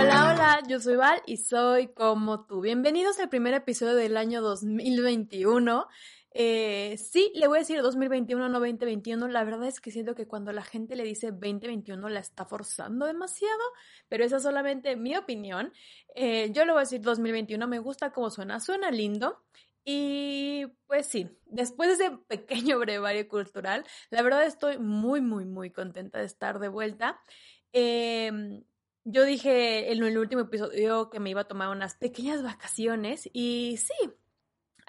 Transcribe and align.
Hola, 0.00 0.32
hola, 0.32 0.62
yo 0.66 0.80
soy 0.80 0.96
Val 0.96 1.20
y 1.26 1.36
soy 1.36 1.88
como 1.88 2.46
tú. 2.46 2.62
Bienvenidos 2.62 3.20
al 3.20 3.28
primer 3.28 3.52
episodio 3.52 3.94
del 3.96 4.16
año 4.16 4.40
2021. 4.40 5.86
Eh, 6.32 6.96
sí, 6.96 7.30
le 7.34 7.48
voy 7.48 7.58
a 7.58 7.60
decir 7.60 7.82
2021, 7.82 8.48
no 8.48 8.60
2021. 8.60 9.28
La 9.28 9.44
verdad 9.44 9.68
es 9.68 9.78
que 9.78 9.90
siento 9.90 10.14
que 10.14 10.26
cuando 10.26 10.52
la 10.52 10.62
gente 10.62 10.96
le 10.96 11.04
dice 11.04 11.32
2021 11.32 12.08
la 12.08 12.20
está 12.20 12.46
forzando 12.46 13.04
demasiado, 13.04 13.60
pero 14.08 14.24
esa 14.24 14.38
es 14.38 14.42
solamente 14.42 14.96
mi 14.96 15.14
opinión. 15.16 15.70
Eh, 16.14 16.50
yo 16.50 16.64
le 16.64 16.72
voy 16.72 16.78
a 16.78 16.84
decir 16.84 17.02
2021, 17.02 17.68
me 17.68 17.78
gusta 17.78 18.10
cómo 18.10 18.30
suena, 18.30 18.58
suena 18.58 18.90
lindo. 18.90 19.44
Y 19.84 20.64
pues 20.86 21.08
sí, 21.08 21.28
después 21.44 21.98
de 21.98 22.06
ese 22.06 22.16
pequeño 22.26 22.78
brevario 22.78 23.28
cultural, 23.28 23.84
la 24.08 24.22
verdad 24.22 24.46
estoy 24.46 24.78
muy, 24.78 25.20
muy, 25.20 25.44
muy 25.44 25.70
contenta 25.70 26.20
de 26.20 26.24
estar 26.24 26.58
de 26.58 26.68
vuelta. 26.68 27.20
Eh, 27.74 28.62
yo 29.04 29.24
dije 29.24 29.92
en 29.92 30.02
el 30.02 30.18
último 30.18 30.42
episodio 30.42 31.10
que 31.10 31.20
me 31.20 31.30
iba 31.30 31.42
a 31.42 31.48
tomar 31.48 31.68
unas 31.68 31.94
pequeñas 31.94 32.42
vacaciones 32.42 33.28
y 33.32 33.78
sí, 33.78 34.10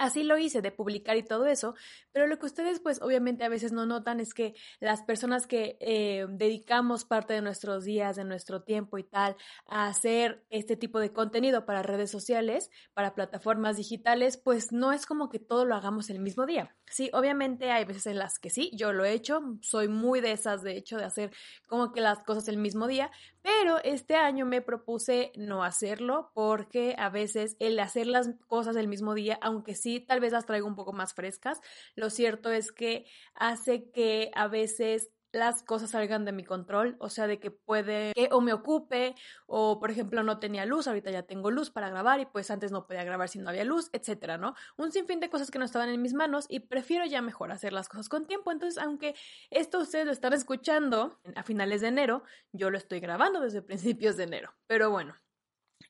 Así 0.02 0.23
lo 0.23 0.36
hice, 0.40 0.64
de 0.64 0.72
publicar 0.72 1.16
y 1.16 1.22
todo 1.22 1.45
eso, 1.45 1.76
pero 2.12 2.26
lo 2.26 2.40
que 2.40 2.48
ustedes 2.48 2.80
pues 2.80 3.03
obviamente 3.03 3.44
a 3.44 3.50
veces 3.50 3.72
no 3.72 3.86
notan 3.86 4.20
es 4.20 4.34
que 4.34 4.56
las 4.80 5.03
personas 5.03 5.45
que 5.45 5.78
eh, 5.80 6.26
dedicamos 6.28 7.06
parte 7.06 7.36
de 7.36 7.44
nuestros 7.44 7.86
días, 7.86 8.16
de 8.16 8.23
nuestro 8.23 8.64
tiempo 8.64 8.98
y 8.98 9.03
tal, 9.03 9.36
a 9.68 9.86
hacer 9.86 10.44
este 10.50 10.75
tipo 10.75 11.00
de 11.00 11.14
contenido 11.14 11.68
para 11.68 11.84
redes 11.84 12.09
sociales, 12.09 12.72
para 12.96 13.14
plataformas 13.14 13.78
digitales, 13.78 14.38
pues 14.38 14.72
no 14.72 14.92
es 14.92 15.06
como 15.06 15.30
que 15.30 15.38
todo 15.38 15.66
lo 15.66 15.75
hagamos 15.75 16.09
el 16.09 16.20
mismo 16.20 16.48
día. 16.48 16.75
Sí, 16.88 17.12
obviamente 17.14 17.70
hay 17.70 17.86
veces 17.86 18.08
en 18.08 18.18
las 18.18 18.40
que 18.40 18.50
sí, 18.50 18.72
yo 18.73 18.94
lo 18.94 19.06
he 19.06 19.14
hecho, 19.14 19.42
soy 19.62 19.88
muy 19.88 20.20
de 20.20 20.31
esas 20.31 20.64
de 20.64 20.78
hecho 20.78 20.98
de 20.98 21.06
hacer 21.06 21.31
como 21.68 21.92
que 21.92 22.02
las 22.02 22.23
cosas 22.23 22.48
el 22.48 22.58
mismo 22.58 22.88
día, 22.88 23.12
pero 23.42 23.80
este 23.84 24.16
año 24.16 24.45
me 24.45 24.61
propuse 24.61 25.31
no 25.36 25.64
hacerlo 25.64 26.31
porque 26.34 26.95
a 26.97 27.09
veces 27.09 27.56
el 27.59 27.80
hacer 27.80 28.08
las 28.08 28.30
cosas 28.47 28.75
el 28.75 28.88
mismo 28.88 29.14
día, 29.14 29.38
aunque 29.42 29.75
sí 29.75 30.00
tal 30.00 30.20
vez 30.20 30.34
las 30.34 30.45
traigo 30.45 30.67
un 30.67 30.75
poco 30.75 30.94
más 30.94 31.14
frescas, 31.14 31.59
lo 31.95 32.09
cierto 32.09 32.52
es 32.52 32.72
que 32.72 33.06
hace 33.34 33.89
que 33.92 34.31
a 34.36 34.47
veces 34.47 35.09
las 35.32 35.64
cosas 35.64 35.92
salgan 35.92 36.26
de 36.26 36.32
mi 36.32 36.44
control, 36.44 36.96
o 37.00 37.10
sea, 37.10 37.28
de 37.28 37.40
que 37.40 37.52
puede 37.52 38.14
que 38.14 38.30
o 38.32 38.42
me 38.42 38.54
ocupe 38.54 39.16
o 39.47 39.80
por 39.80 39.92
ejemplo 39.92 40.24
no 40.24 40.40
tenía 40.40 40.66
luz, 40.66 40.88
ahorita 40.88 41.12
ya 41.12 41.24
tengo 41.24 41.52
luz 41.52 41.72
para 41.72 41.90
grabar 41.90 42.19
y 42.19 42.25
pues 42.25 42.52
antes 42.52 42.72
no 42.72 42.86
podía 42.86 43.03
grabar 43.03 43.30
si 43.30 43.40
no 43.40 43.50
había 43.50 43.64
luz, 43.64 43.90
etcétera, 43.94 44.38
¿no? 44.38 44.56
Un 44.78 44.92
sinfín 44.92 45.19
de 45.19 45.30
cosas 45.30 45.52
que 45.52 45.59
no 45.59 45.66
estaban 45.66 45.90
en 45.90 46.02
mis 46.02 46.14
manos 46.14 46.46
y 46.50 46.62
prefiero 46.62 47.06
ya 47.06 47.22
mejor 47.22 47.52
hacer 47.52 47.74
las 47.74 47.90
cosas 47.90 48.09
con 48.09 48.25
tiempo, 48.25 48.52
entonces 48.52 48.81
aunque 48.81 49.16
esto 49.50 49.80
ustedes 49.80 50.06
lo 50.06 50.12
están 50.12 50.34
escuchando 50.34 51.19
a 51.36 51.44
finales 51.44 51.81
de 51.81 51.88
enero, 51.88 52.24
yo 52.52 52.69
lo 52.69 52.78
estoy 52.78 53.00
grabando 53.00 53.40
desde 53.40 53.62
principios 53.62 54.18
de 54.18 54.24
enero, 54.24 54.53
pero 54.68 54.90
bueno, 54.90 55.16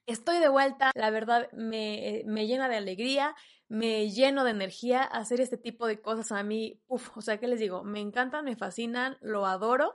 Estoy 0.07 0.39
de 0.39 0.49
vuelta, 0.49 0.91
la 0.95 1.09
verdad 1.09 1.49
me, 1.53 2.23
me, 2.25 2.47
llena 2.47 2.67
de 2.67 2.77
alegría, 2.77 3.35
me 3.67 4.09
lleno 4.09 4.43
de 4.43 4.51
energía 4.51 5.03
hacer 5.03 5.39
este 5.39 5.57
tipo 5.57 5.85
de 5.85 6.01
cosas 6.01 6.31
a 6.31 6.43
mí, 6.43 6.81
uf, 6.87 7.15
o 7.15 7.21
sea, 7.21 7.39
¿qué 7.39 7.47
les 7.47 7.59
digo? 7.59 7.83
Me 7.83 7.99
encantan, 7.99 8.45
me 8.45 8.55
fascinan, 8.55 9.17
lo 9.21 9.45
adoro 9.45 9.93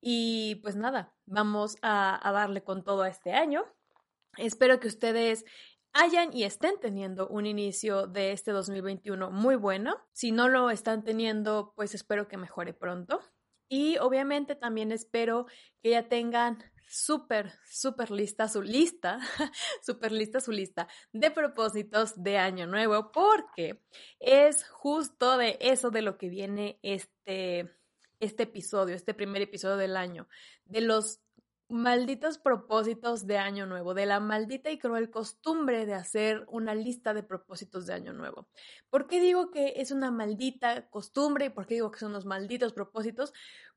y 0.00 0.56
pues 0.56 0.76
nada, 0.76 1.14
vamos 1.24 1.76
a, 1.82 2.28
a 2.28 2.32
darle 2.32 2.62
con 2.62 2.84
todo 2.84 3.02
a 3.02 3.08
este 3.08 3.32
año. 3.32 3.64
Espero 4.36 4.78
que 4.78 4.88
ustedes 4.88 5.44
hayan 5.92 6.36
y 6.36 6.44
estén 6.44 6.78
teniendo 6.80 7.26
un 7.28 7.46
inicio 7.46 8.06
de 8.06 8.32
este 8.32 8.52
2021 8.52 9.30
muy 9.30 9.56
bueno. 9.56 9.96
Si 10.12 10.30
no 10.30 10.48
lo 10.48 10.70
están 10.70 11.02
teniendo, 11.02 11.72
pues 11.74 11.94
espero 11.94 12.28
que 12.28 12.36
mejore 12.36 12.74
pronto. 12.74 13.20
Y 13.68 13.96
obviamente 13.98 14.54
también 14.54 14.92
espero 14.92 15.46
que 15.82 15.90
ya 15.90 16.08
tengan 16.08 16.58
súper, 16.86 17.52
súper 17.68 18.10
lista 18.10 18.48
su 18.48 18.62
lista, 18.62 19.18
súper 19.82 20.12
lista 20.12 20.40
su 20.40 20.52
lista 20.52 20.88
de 21.12 21.30
propósitos 21.30 22.22
de 22.22 22.38
año 22.38 22.66
nuevo, 22.66 23.10
porque 23.12 23.82
es 24.20 24.68
justo 24.68 25.36
de 25.36 25.58
eso 25.60 25.90
de 25.90 26.02
lo 26.02 26.16
que 26.18 26.28
viene 26.28 26.78
este, 26.82 27.70
este 28.20 28.44
episodio, 28.44 28.94
este 28.94 29.14
primer 29.14 29.42
episodio 29.42 29.76
del 29.76 29.96
año, 29.96 30.28
de 30.64 30.80
los 30.80 31.20
malditos 31.68 32.38
propósitos 32.38 33.26
de 33.26 33.38
año 33.38 33.66
nuevo, 33.66 33.92
de 33.94 34.06
la 34.06 34.20
maldita 34.20 34.70
y 34.70 34.78
cruel 34.78 35.10
costumbre 35.10 35.84
de 35.84 35.94
hacer 35.94 36.44
una 36.48 36.74
lista 36.74 37.12
de 37.12 37.24
propósitos 37.24 37.86
de 37.86 37.94
año 37.94 38.12
nuevo. 38.12 38.48
¿Por 38.88 39.08
qué 39.08 39.20
digo 39.20 39.50
que 39.50 39.74
es 39.76 39.90
una 39.90 40.10
maldita 40.10 40.88
costumbre 40.88 41.46
y 41.46 41.50
por 41.50 41.66
qué 41.66 41.74
digo 41.74 41.90
que 41.90 41.98
son 41.98 42.12
los 42.12 42.24
malditos 42.24 42.72
propósitos? 42.72 43.32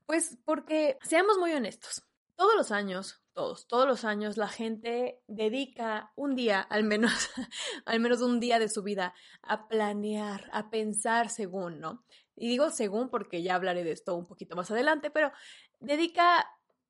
Pues 0.06 0.38
porque, 0.44 0.98
seamos 1.02 1.38
muy 1.38 1.52
honestos, 1.52 2.04
todos 2.40 2.56
los 2.56 2.72
años, 2.72 3.22
todos, 3.34 3.68
todos 3.68 3.86
los 3.86 4.06
años 4.06 4.38
la 4.38 4.48
gente 4.48 5.20
dedica 5.26 6.10
un 6.16 6.34
día, 6.34 6.62
al 6.62 6.84
menos, 6.84 7.12
al 7.84 8.00
menos 8.00 8.22
un 8.22 8.40
día 8.40 8.58
de 8.58 8.70
su 8.70 8.82
vida, 8.82 9.12
a 9.42 9.68
planear, 9.68 10.48
a 10.54 10.70
pensar 10.70 11.28
según, 11.28 11.80
¿no? 11.80 12.02
Y 12.36 12.48
digo 12.48 12.70
según 12.70 13.10
porque 13.10 13.42
ya 13.42 13.56
hablaré 13.56 13.84
de 13.84 13.92
esto 13.92 14.16
un 14.16 14.26
poquito 14.26 14.56
más 14.56 14.70
adelante, 14.70 15.10
pero 15.10 15.32
dedica 15.80 16.46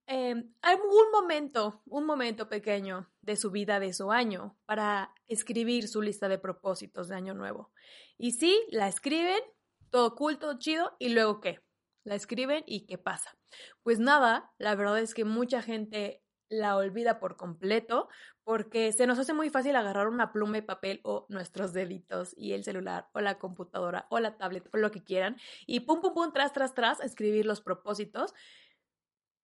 eh, 0.06 0.36
algún 0.62 1.10
momento, 1.10 1.82
un 1.86 2.06
momento 2.06 2.48
pequeño 2.48 3.10
de 3.20 3.34
su 3.34 3.50
vida, 3.50 3.80
de 3.80 3.92
su 3.92 4.12
año, 4.12 4.56
para 4.66 5.12
escribir 5.26 5.88
su 5.88 6.00
lista 6.00 6.28
de 6.28 6.38
propósitos 6.38 7.08
de 7.08 7.16
año 7.16 7.34
nuevo. 7.34 7.72
Y 8.18 8.30
sí, 8.30 8.56
la 8.70 8.86
escriben, 8.86 9.42
todo 9.90 10.14
cool, 10.14 10.38
todo 10.38 10.60
chido, 10.60 10.94
y 11.00 11.08
luego 11.08 11.40
qué? 11.40 11.58
La 12.04 12.14
escriben 12.14 12.64
y 12.66 12.86
¿qué 12.86 12.98
pasa? 12.98 13.36
Pues 13.82 13.98
nada, 13.98 14.52
la 14.58 14.74
verdad 14.74 14.98
es 14.98 15.14
que 15.14 15.24
mucha 15.24 15.62
gente 15.62 16.22
la 16.48 16.76
olvida 16.76 17.20
por 17.20 17.36
completo 17.36 18.08
porque 18.42 18.92
se 18.92 19.06
nos 19.06 19.18
hace 19.18 19.32
muy 19.32 19.50
fácil 19.50 19.76
agarrar 19.76 20.08
una 20.08 20.32
pluma 20.32 20.58
y 20.58 20.62
papel 20.62 21.00
o 21.04 21.26
nuestros 21.28 21.72
deditos 21.72 22.34
y 22.36 22.52
el 22.52 22.64
celular 22.64 23.08
o 23.12 23.20
la 23.20 23.38
computadora 23.38 24.06
o 24.10 24.18
la 24.18 24.36
tablet 24.36 24.68
o 24.72 24.76
lo 24.76 24.90
que 24.90 25.04
quieran 25.04 25.36
y 25.66 25.80
pum, 25.80 26.00
pum, 26.00 26.12
pum, 26.12 26.32
tras, 26.32 26.52
tras, 26.52 26.74
tras, 26.74 27.00
escribir 27.00 27.46
los 27.46 27.60
propósitos, 27.60 28.34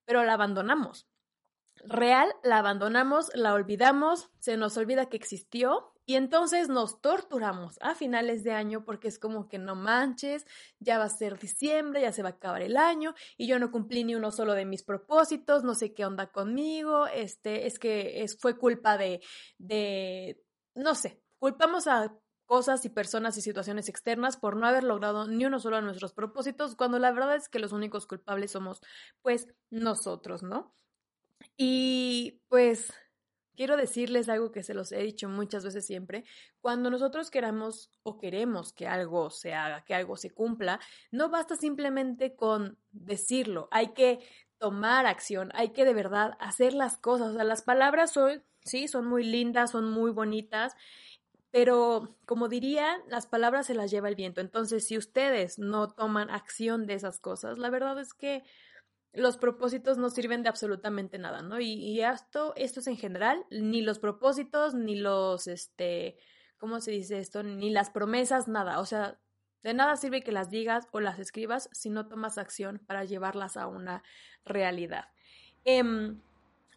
pero 0.05 0.25
la 0.25 0.35
abandonamos. 0.35 1.09
Real, 1.85 2.35
la 2.43 2.59
abandonamos, 2.59 3.31
la 3.35 3.55
olvidamos, 3.55 4.31
se 4.41 4.57
nos 4.57 4.77
olvida 4.77 5.09
que 5.09 5.17
existió 5.17 5.93
y 6.07 6.15
entonces 6.15 6.69
nos 6.69 7.01
torturamos 7.01 7.79
a 7.83 7.97
finales 7.97 8.45
de 8.45 8.53
año 8.53 8.85
porque 8.85 9.09
es 9.09 9.19
como 9.19 9.49
que 9.49 9.59
no 9.59 9.75
manches, 9.75 10.47
ya 10.79 10.99
va 10.99 11.05
a 11.05 11.11
ser 11.11 11.39
diciembre, 11.39 12.01
ya 12.01 12.13
se 12.13 12.23
va 12.23 12.31
a 12.31 12.33
acabar 12.33 12.63
el 12.63 12.77
año 12.77 13.15
y 13.37 13.49
yo 13.49 13.59
no 13.59 13.73
cumplí 13.73 14.05
ni 14.05 14.15
uno 14.15 14.31
solo 14.31 14.55
de 14.55 14.65
mis 14.65 14.85
propósitos, 14.85 15.65
no 15.65 15.75
sé 15.75 15.93
qué 15.93 16.07
onda 16.07 16.31
conmigo, 16.31 17.09
este, 17.09 17.67
es 17.67 17.81
que 17.81 18.23
es, 18.23 18.39
fue 18.39 18.57
culpa 18.57 18.97
de, 18.97 19.21
de, 19.59 20.41
no 20.77 20.95
sé, 20.95 21.21
culpamos 21.39 21.89
a 21.89 22.17
cosas 22.47 22.85
y 22.85 22.89
personas 22.89 23.37
y 23.37 23.43
situaciones 23.43 23.89
externas 23.89 24.37
por 24.37 24.57
no 24.57 24.69
haber 24.69 24.85
logrado 24.85 25.27
ni 25.27 25.45
uno 25.45 25.59
solo 25.59 25.77
de 25.77 25.83
nuestros 25.83 26.13
propósitos, 26.13 26.77
cuando 26.77 27.01
la 27.01 27.11
verdad 27.11 27.35
es 27.35 27.49
que 27.49 27.59
los 27.59 27.73
únicos 27.73 28.07
culpables 28.07 28.53
somos 28.53 28.81
pues 29.23 29.49
nosotros, 29.71 30.45
¿no? 30.45 30.73
Y 31.57 32.41
pues 32.49 32.93
quiero 33.57 33.77
decirles 33.77 34.29
algo 34.29 34.53
que 34.53 34.63
se 34.63 34.75
los 34.75 34.93
he 34.93 35.03
dicho 35.03 35.29
muchas 35.29 35.65
veces 35.65 35.85
siempre. 35.87 36.25
Cuando 36.61 36.91
nosotros 36.91 37.31
queramos 37.31 37.91
o 38.03 38.19
queremos 38.19 38.73
que 38.73 38.87
algo 38.87 39.31
se 39.31 39.55
haga, 39.55 39.85
que 39.85 39.95
algo 39.95 40.17
se 40.17 40.31
cumpla, 40.31 40.79
no 41.11 41.29
basta 41.29 41.57
simplemente 41.57 42.37
con 42.37 42.79
decirlo, 42.93 43.69
hay 43.71 43.89
que 43.89 44.21
tomar 44.59 45.07
acción, 45.07 45.51
hay 45.55 45.71
que 45.71 45.85
de 45.85 45.95
verdad 45.95 46.37
hacer 46.41 46.73
las 46.73 46.97
cosas. 46.99 47.31
O 47.31 47.35
sea, 47.35 47.45
las 47.45 47.63
palabras 47.63 48.13
son, 48.13 48.43
sí, 48.65 48.89
son 48.89 49.07
muy 49.07 49.25
lindas, 49.25 49.73
son 49.73 49.91
muy 49.91 50.11
bonitas, 50.11 50.75
pero 51.51 52.17
como 52.27 52.49
dirían, 52.49 53.01
las 53.09 53.27
palabras 53.27 53.67
se 53.67 53.75
las 53.75 53.91
lleva 53.91 54.09
el 54.09 54.15
viento. 54.15 54.41
Entonces, 54.41 54.87
si 54.87 54.99
ustedes 54.99 55.59
no 55.59 55.89
toman 55.89 56.31
acción 56.31 56.87
de 56.87 56.95
esas 56.95 57.19
cosas, 57.19 57.59
la 57.59 57.71
verdad 57.71 57.99
es 57.99 58.13
que 58.15 58.43
los 59.17 59.39
propósitos 59.39 59.97
no 59.97 60.11
sirven 60.11 60.43
de 60.43 60.51
absolutamente 60.51 61.19
nada, 61.19 61.43
¿no? 61.43 61.59
Y, 61.59 62.01
esto, 62.03 62.53
esto 62.57 62.81
es 62.81 62.87
en 62.87 62.97
general, 62.97 63.45
ni 63.51 63.81
los 63.81 63.99
propósitos, 63.99 64.75
ni 64.75 64.95
los, 64.95 65.47
este, 65.47 66.19
¿cómo 66.59 66.81
se 66.81 66.91
dice 66.91 67.19
esto? 67.19 67.43
Ni 67.43 67.71
las 67.71 67.91
promesas, 67.91 68.47
nada. 68.47 68.79
O 68.79 68.85
sea, 68.85 69.19
de 69.63 69.73
nada 69.73 69.97
sirve 69.97 70.23
que 70.23 70.33
las 70.33 70.51
digas 70.51 70.87
o 70.93 71.01
las 71.01 71.19
escribas 71.19 71.71
si 71.73 71.89
no 71.89 72.09
tomas 72.09 72.37
acción 72.37 72.83
para 72.87 73.05
llevarlas 73.05 73.57
a 73.57 73.67
una 73.67 74.03
realidad. 74.45 75.07
Em, 75.65 76.21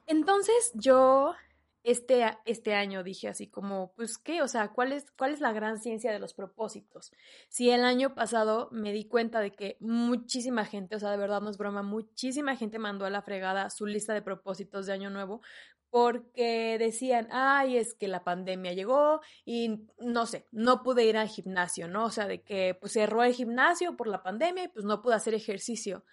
entonces 0.07 0.71
yo 0.75 1.35
este, 1.83 2.25
este 2.45 2.73
año 2.73 3.03
dije 3.03 3.27
así 3.27 3.47
como, 3.47 3.93
pues 3.95 4.17
qué, 4.17 4.41
o 4.41 4.47
sea, 4.47 4.69
¿cuál 4.69 4.91
es, 4.91 5.11
¿cuál 5.11 5.31
es 5.31 5.39
la 5.39 5.53
gran 5.53 5.79
ciencia 5.79 6.11
de 6.11 6.19
los 6.19 6.33
propósitos? 6.33 7.11
Si 7.47 7.69
el 7.69 7.83
año 7.83 8.15
pasado 8.15 8.69
me 8.71 8.91
di 8.91 9.05
cuenta 9.05 9.39
de 9.39 9.51
que 9.51 9.77
muchísima 9.79 10.65
gente, 10.65 10.95
o 10.95 10.99
sea, 10.99 11.11
de 11.11 11.17
verdad 11.17 11.41
no 11.41 11.49
es 11.49 11.57
broma, 11.57 11.81
muchísima 11.81 12.55
gente 12.55 12.79
mandó 12.79 13.05
a 13.05 13.09
la 13.09 13.21
fregada 13.21 13.69
su 13.69 13.85
lista 13.85 14.13
de 14.13 14.21
propósitos 14.21 14.85
de 14.85 14.93
año 14.93 15.09
nuevo 15.09 15.41
porque 15.89 16.77
decían, 16.77 17.27
ay, 17.31 17.77
es 17.77 17.93
que 17.93 18.07
la 18.07 18.23
pandemia 18.23 18.73
llegó 18.73 19.21
y 19.43 19.87
no 19.99 20.25
sé, 20.25 20.45
no 20.51 20.83
pude 20.83 21.05
ir 21.05 21.17
al 21.17 21.29
gimnasio, 21.29 21.87
¿no? 21.87 22.05
O 22.05 22.11
sea, 22.11 22.27
de 22.27 22.43
que 22.43 22.77
pues 22.79 22.93
cerró 22.93 23.23
el 23.23 23.33
gimnasio 23.33 23.97
por 23.97 24.07
la 24.07 24.21
pandemia 24.21 24.65
y 24.65 24.67
pues 24.67 24.85
no 24.85 25.01
pude 25.01 25.15
hacer 25.15 25.33
ejercicio. 25.33 26.03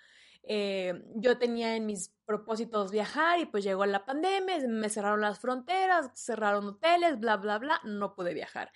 Eh, 0.48 1.02
yo 1.16 1.38
tenía 1.38 1.74
en 1.74 1.86
mis 1.86 2.14
propósitos 2.24 2.92
viajar 2.92 3.40
y 3.40 3.46
pues 3.46 3.64
llegó 3.64 3.84
la 3.84 4.04
pandemia, 4.04 4.58
me 4.68 4.88
cerraron 4.88 5.20
las 5.20 5.40
fronteras, 5.40 6.10
cerraron 6.14 6.66
hoteles, 6.66 7.18
bla, 7.18 7.36
bla, 7.36 7.58
bla, 7.58 7.80
no 7.84 8.14
pude 8.14 8.32
viajar. 8.32 8.70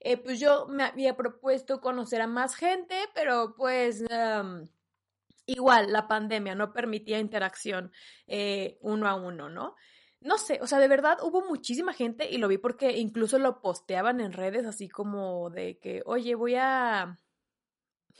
Eh, 0.00 0.16
pues 0.16 0.40
yo 0.40 0.66
me 0.66 0.82
había 0.82 1.16
propuesto 1.16 1.80
conocer 1.80 2.20
a 2.22 2.26
más 2.26 2.56
gente, 2.56 2.96
pero 3.14 3.54
pues 3.56 4.04
igual 5.46 5.92
la 5.92 6.08
pandemia 6.08 6.54
no 6.54 6.72
permitía 6.72 7.18
interacción 7.18 7.92
eh, 8.26 8.78
uno 8.80 9.08
a 9.08 9.14
uno, 9.14 9.48
¿no? 9.48 9.76
No 10.20 10.38
sé, 10.38 10.60
o 10.62 10.66
sea, 10.66 10.78
de 10.78 10.88
verdad 10.88 11.18
hubo 11.22 11.44
muchísima 11.48 11.92
gente 11.92 12.30
y 12.30 12.38
lo 12.38 12.48
vi 12.48 12.58
porque 12.58 12.96
incluso 12.98 13.38
lo 13.38 13.60
posteaban 13.60 14.20
en 14.20 14.32
redes 14.32 14.66
así 14.66 14.88
como 14.88 15.50
de 15.50 15.78
que, 15.78 16.02
oye, 16.06 16.34
voy 16.36 16.54
a 16.56 17.18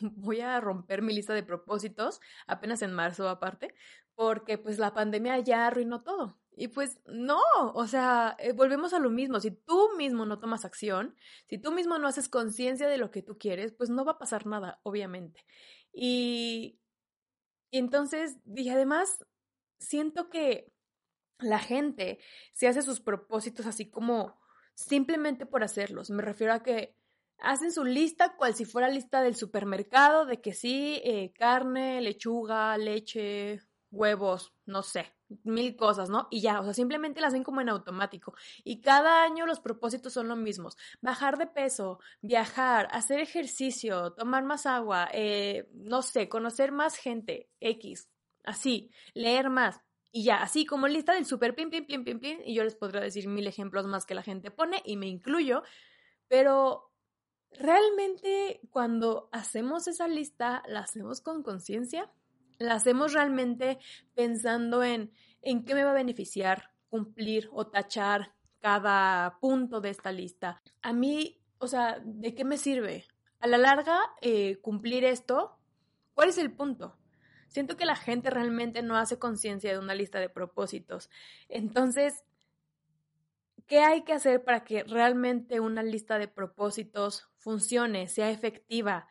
voy 0.00 0.40
a 0.40 0.60
romper 0.60 1.02
mi 1.02 1.14
lista 1.14 1.34
de 1.34 1.42
propósitos 1.42 2.20
apenas 2.46 2.82
en 2.82 2.92
marzo 2.92 3.28
aparte, 3.28 3.74
porque 4.14 4.58
pues 4.58 4.78
la 4.78 4.94
pandemia 4.94 5.38
ya 5.40 5.66
arruinó 5.66 6.02
todo. 6.02 6.38
Y 6.54 6.68
pues 6.68 7.00
no, 7.06 7.40
o 7.74 7.86
sea, 7.86 8.36
eh, 8.38 8.52
volvemos 8.52 8.92
a 8.92 8.98
lo 8.98 9.08
mismo, 9.08 9.40
si 9.40 9.52
tú 9.52 9.90
mismo 9.96 10.26
no 10.26 10.38
tomas 10.38 10.66
acción, 10.66 11.16
si 11.46 11.56
tú 11.56 11.72
mismo 11.72 11.98
no 11.98 12.08
haces 12.08 12.28
conciencia 12.28 12.88
de 12.88 12.98
lo 12.98 13.10
que 13.10 13.22
tú 13.22 13.38
quieres, 13.38 13.72
pues 13.72 13.88
no 13.88 14.04
va 14.04 14.12
a 14.12 14.18
pasar 14.18 14.46
nada, 14.46 14.78
obviamente. 14.82 15.46
Y, 15.94 16.78
entonces, 17.70 18.36
y 18.44 18.68
además, 18.68 19.24
siento 19.78 20.28
que 20.28 20.72
la 21.38 21.58
gente 21.58 22.18
se 22.52 22.68
hace 22.68 22.82
sus 22.82 23.00
propósitos 23.00 23.66
así 23.66 23.90
como 23.90 24.38
simplemente 24.74 25.46
por 25.46 25.64
hacerlos. 25.64 26.10
Me 26.10 26.22
refiero 26.22 26.52
a 26.52 26.62
que 26.62 26.96
hacen 27.42 27.72
su 27.72 27.84
lista 27.84 28.36
cual 28.36 28.54
si 28.54 28.64
fuera 28.64 28.88
lista 28.88 29.20
del 29.20 29.36
supermercado 29.36 30.24
de 30.26 30.40
que 30.40 30.54
sí, 30.54 31.00
eh, 31.04 31.32
carne, 31.32 32.00
lechuga, 32.00 32.76
leche, 32.78 33.60
huevos, 33.90 34.54
no 34.64 34.82
sé, 34.82 35.12
mil 35.44 35.76
cosas, 35.76 36.08
¿no? 36.08 36.28
Y 36.30 36.40
ya, 36.40 36.60
o 36.60 36.64
sea, 36.64 36.74
simplemente 36.74 37.20
las 37.20 37.32
ven 37.32 37.44
como 37.44 37.60
en 37.60 37.68
automático. 37.68 38.34
Y 38.64 38.80
cada 38.80 39.22
año 39.22 39.46
los 39.46 39.60
propósitos 39.60 40.12
son 40.12 40.28
los 40.28 40.38
mismos. 40.38 40.76
Bajar 41.00 41.38
de 41.38 41.46
peso, 41.46 42.00
viajar, 42.22 42.88
hacer 42.90 43.20
ejercicio, 43.20 44.12
tomar 44.14 44.44
más 44.44 44.66
agua, 44.66 45.08
eh, 45.12 45.68
no 45.74 46.02
sé, 46.02 46.28
conocer 46.28 46.72
más 46.72 46.96
gente, 46.96 47.50
X, 47.60 48.08
así, 48.44 48.90
leer 49.14 49.50
más. 49.50 49.80
Y 50.10 50.24
ya, 50.24 50.42
así 50.42 50.66
como 50.66 50.88
lista 50.88 51.14
del 51.14 51.26
super 51.26 51.54
pim, 51.54 51.70
pim, 51.70 51.86
pim, 51.86 52.04
pim, 52.04 52.20
pim, 52.20 52.38
y 52.44 52.54
yo 52.54 52.64
les 52.64 52.74
podría 52.74 53.00
decir 53.00 53.28
mil 53.28 53.46
ejemplos 53.46 53.86
más 53.86 54.04
que 54.04 54.14
la 54.14 54.22
gente 54.22 54.50
pone, 54.50 54.82
y 54.84 54.96
me 54.96 55.06
incluyo, 55.06 55.62
pero 56.28 56.91
realmente 57.58 58.60
cuando 58.70 59.28
hacemos 59.32 59.88
esa 59.88 60.08
lista, 60.08 60.62
la 60.66 60.80
hacemos 60.80 61.20
con 61.20 61.42
conciencia, 61.42 62.10
la 62.58 62.74
hacemos 62.74 63.12
realmente 63.12 63.78
pensando 64.14 64.82
en 64.82 65.12
en 65.42 65.64
qué 65.64 65.74
me 65.74 65.84
va 65.84 65.90
a 65.90 65.94
beneficiar 65.94 66.70
cumplir 66.88 67.48
o 67.52 67.66
tachar 67.66 68.34
cada 68.60 69.38
punto 69.40 69.80
de 69.80 69.90
esta 69.90 70.12
lista. 70.12 70.62
A 70.82 70.92
mí, 70.92 71.42
o 71.58 71.66
sea, 71.66 72.00
¿de 72.04 72.34
qué 72.34 72.44
me 72.44 72.58
sirve? 72.58 73.06
A 73.40 73.48
la 73.48 73.58
larga, 73.58 73.98
eh, 74.20 74.58
cumplir 74.60 75.04
esto, 75.04 75.58
¿cuál 76.14 76.28
es 76.28 76.38
el 76.38 76.52
punto? 76.52 76.96
Siento 77.48 77.76
que 77.76 77.84
la 77.84 77.96
gente 77.96 78.30
realmente 78.30 78.82
no 78.82 78.96
hace 78.96 79.18
conciencia 79.18 79.72
de 79.72 79.78
una 79.78 79.94
lista 79.94 80.20
de 80.20 80.28
propósitos. 80.28 81.10
Entonces, 81.48 82.24
¿Qué 83.68 83.78
hay 83.78 84.02
que 84.02 84.12
hacer 84.12 84.44
para 84.44 84.64
que 84.64 84.84
realmente 84.84 85.60
una 85.60 85.82
lista 85.82 86.18
de 86.18 86.28
propósitos 86.28 87.30
funcione, 87.42 88.08
sea 88.08 88.30
efectiva? 88.30 89.08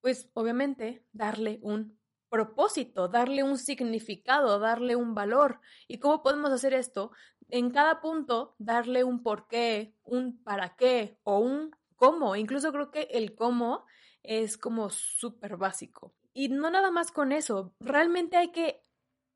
Pues 0.00 0.28
obviamente 0.34 1.06
darle 1.12 1.58
un 1.62 1.98
propósito, 2.28 3.08
darle 3.08 3.44
un 3.44 3.58
significado, 3.58 4.58
darle 4.58 4.96
un 4.96 5.14
valor. 5.14 5.60
¿Y 5.86 5.98
cómo 5.98 6.22
podemos 6.22 6.50
hacer 6.50 6.74
esto? 6.74 7.12
En 7.48 7.70
cada 7.70 8.00
punto, 8.00 8.56
darle 8.58 9.04
un 9.04 9.22
por 9.22 9.46
qué, 9.46 9.94
un 10.02 10.42
para 10.42 10.74
qué 10.76 11.18
o 11.22 11.38
un 11.38 11.70
cómo. 11.94 12.34
Incluso 12.36 12.72
creo 12.72 12.90
que 12.90 13.08
el 13.12 13.34
cómo 13.34 13.84
es 14.22 14.58
como 14.58 14.90
súper 14.90 15.56
básico. 15.56 16.12
Y 16.32 16.48
no 16.48 16.70
nada 16.70 16.90
más 16.90 17.12
con 17.12 17.30
eso, 17.30 17.72
realmente 17.78 18.36
hay 18.36 18.50
que 18.50 18.82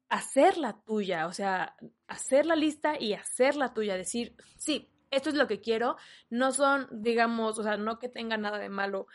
hacer 0.09 0.59
la 0.59 0.83
tuya, 0.83 1.27
o 1.27 1.33
sea, 1.33 1.77
hacer 2.09 2.47
la 2.47 2.57
lista 2.57 2.99
y 2.99 3.13
hacer 3.13 3.55
la 3.55 3.75
tuya, 3.75 3.97
decir, 3.97 4.35
sí, 4.57 4.91
esto 5.11 5.31
es 5.31 5.35
lo 5.35 5.47
que 5.47 5.61
quiero, 5.61 5.97
no 6.31 6.53
son, 6.53 6.89
digamos, 6.91 7.59
o 7.59 7.63
sea, 7.63 7.77
no 7.77 7.99
que 7.99 8.09
tenga 8.09 8.37
nada 8.37 8.59
de 8.59 8.69
malo 8.69 9.07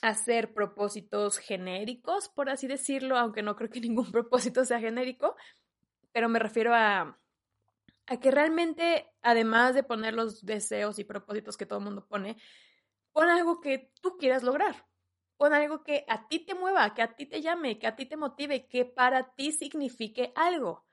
hacer 0.00 0.52
propósitos 0.52 1.38
genéricos, 1.38 2.28
por 2.28 2.50
así 2.50 2.66
decirlo, 2.66 3.16
aunque 3.18 3.42
no 3.42 3.56
creo 3.56 3.70
que 3.70 3.80
ningún 3.80 4.10
propósito 4.10 4.64
sea 4.64 4.80
genérico, 4.80 5.36
pero 6.12 6.28
me 6.28 6.38
refiero 6.38 6.74
a, 6.74 7.18
a 8.06 8.20
que 8.20 8.30
realmente, 8.30 9.12
además 9.22 9.74
de 9.74 9.82
poner 9.82 10.14
los 10.14 10.44
deseos 10.44 10.98
y 10.98 11.04
propósitos 11.04 11.56
que 11.56 11.66
todo 11.66 11.78
el 11.78 11.84
mundo 11.84 12.06
pone, 12.06 12.36
pon 13.12 13.28
algo 13.28 13.60
que 13.60 13.92
tú 14.00 14.16
quieras 14.18 14.42
lograr 14.42 14.86
con 15.42 15.54
algo 15.54 15.82
que 15.82 16.04
a 16.06 16.28
ti 16.28 16.38
te 16.46 16.54
mueva, 16.54 16.94
que 16.94 17.02
a 17.02 17.16
ti 17.16 17.26
te 17.26 17.42
llame, 17.42 17.76
que 17.76 17.88
a 17.88 17.96
ti 17.96 18.06
te 18.06 18.16
motive, 18.16 18.68
que 18.68 18.84
para 18.84 19.34
ti 19.34 19.50
signifique 19.50 20.32
algo. 20.36 20.86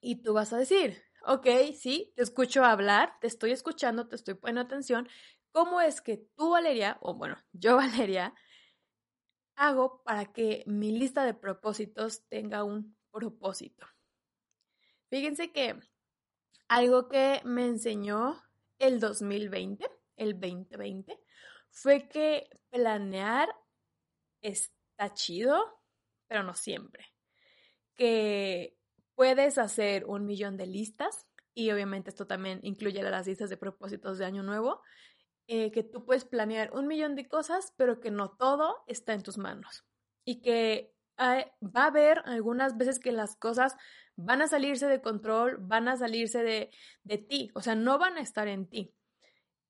Y 0.00 0.22
tú 0.22 0.32
vas 0.32 0.54
a 0.54 0.56
decir, 0.56 1.02
ok, 1.26 1.46
sí, 1.78 2.12
te 2.16 2.22
escucho 2.22 2.64
hablar, 2.64 3.18
te 3.20 3.26
estoy 3.26 3.52
escuchando, 3.52 4.08
te 4.08 4.16
estoy 4.16 4.34
poniendo 4.34 4.62
atención. 4.62 5.08
¿Cómo 5.52 5.80
es 5.80 6.00
que 6.00 6.18
tú, 6.36 6.50
Valeria, 6.50 6.98
o 7.00 7.14
bueno, 7.14 7.36
yo, 7.52 7.76
Valeria, 7.76 8.34
hago 9.56 10.02
para 10.02 10.32
que 10.32 10.64
mi 10.66 10.92
lista 10.92 11.24
de 11.24 11.34
propósitos 11.34 12.26
tenga 12.28 12.64
un 12.64 12.96
propósito? 13.10 13.86
Fíjense 15.10 15.52
que 15.52 15.78
algo 16.68 17.08
que 17.08 17.40
me 17.44 17.66
enseñó 17.66 18.42
el 18.78 19.00
2020, 19.00 19.86
el 20.16 20.40
2020, 20.40 21.18
fue 21.70 22.08
que 22.08 22.48
planear 22.70 23.48
está 24.42 25.14
chido, 25.14 25.80
pero 26.26 26.42
no 26.42 26.54
siempre. 26.54 27.06
Que 27.94 28.76
puedes 29.14 29.58
hacer 29.58 30.04
un 30.06 30.26
millón 30.26 30.56
de 30.56 30.66
listas 30.66 31.26
y 31.54 31.70
obviamente 31.70 32.10
esto 32.10 32.26
también 32.26 32.60
incluye 32.62 33.02
las 33.02 33.26
listas 33.26 33.50
de 33.50 33.56
propósitos 33.56 34.18
de 34.18 34.24
año 34.24 34.42
nuevo, 34.42 34.82
eh, 35.46 35.70
que 35.70 35.82
tú 35.82 36.04
puedes 36.04 36.24
planear 36.24 36.72
un 36.72 36.86
millón 36.86 37.14
de 37.14 37.28
cosas, 37.28 37.72
pero 37.76 38.00
que 38.00 38.10
no 38.10 38.30
todo 38.30 38.82
está 38.86 39.12
en 39.12 39.22
tus 39.22 39.38
manos 39.38 39.84
y 40.24 40.40
que 40.40 40.94
va 41.18 41.84
a 41.84 41.86
haber 41.86 42.22
algunas 42.24 42.76
veces 42.76 42.98
que 42.98 43.12
las 43.12 43.36
cosas 43.36 43.76
van 44.16 44.42
a 44.42 44.48
salirse 44.48 44.86
de 44.86 45.00
control, 45.00 45.58
van 45.60 45.88
a 45.88 45.96
salirse 45.96 46.42
de, 46.42 46.70
de 47.04 47.18
ti, 47.18 47.50
o 47.54 47.60
sea, 47.60 47.74
no 47.74 47.98
van 47.98 48.16
a 48.16 48.20
estar 48.20 48.48
en 48.48 48.66
ti. 48.68 48.94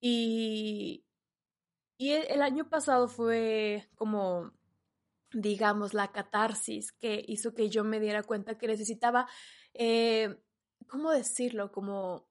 Y, 0.00 1.04
y 1.96 2.12
el, 2.12 2.42
año 2.42 2.68
pasado 2.68 3.08
fue 3.08 3.88
como, 3.94 4.52
digamos, 5.35 5.95
la 5.95 6.12
catarsis 6.12 6.93
que 6.93 7.25
hizo 7.26 7.55
que 7.55 7.69
yo 7.69 7.85
me 7.85 8.00
diera 8.00 8.23
cuenta 8.23 8.57
que 8.57 8.67
necesitaba, 8.67 9.29
eh, 9.75 10.37
¿cómo 10.88 11.11
decirlo? 11.11 11.73
Como 11.73 12.29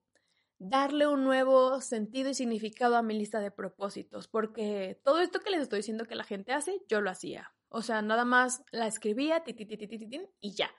darle 0.58 1.06
un 1.06 1.24
nuevo 1.24 1.80
sentido 1.80 2.30
y 2.30 2.34
significado 2.34 2.96
a 2.96 3.02
mi 3.02 3.14
lista 3.18 3.40
de 3.40 3.50
propósitos, 3.50 4.28
porque 4.28 5.00
todo 5.04 5.20
esto 5.20 5.40
que 5.40 5.50
les 5.50 5.60
estoy 5.60 5.80
diciendo 5.80 6.06
que 6.06 6.14
la 6.14 6.24
gente 6.24 6.52
hace, 6.52 6.80
yo 6.88 7.00
lo 7.00 7.10
hacía. 7.10 7.52
O 7.68 7.82
sea, 7.82 8.02
nada 8.02 8.24
más 8.24 8.64
la 8.70 8.86
escribía, 8.86 9.42
y 10.40 10.54
ya. 10.54 10.70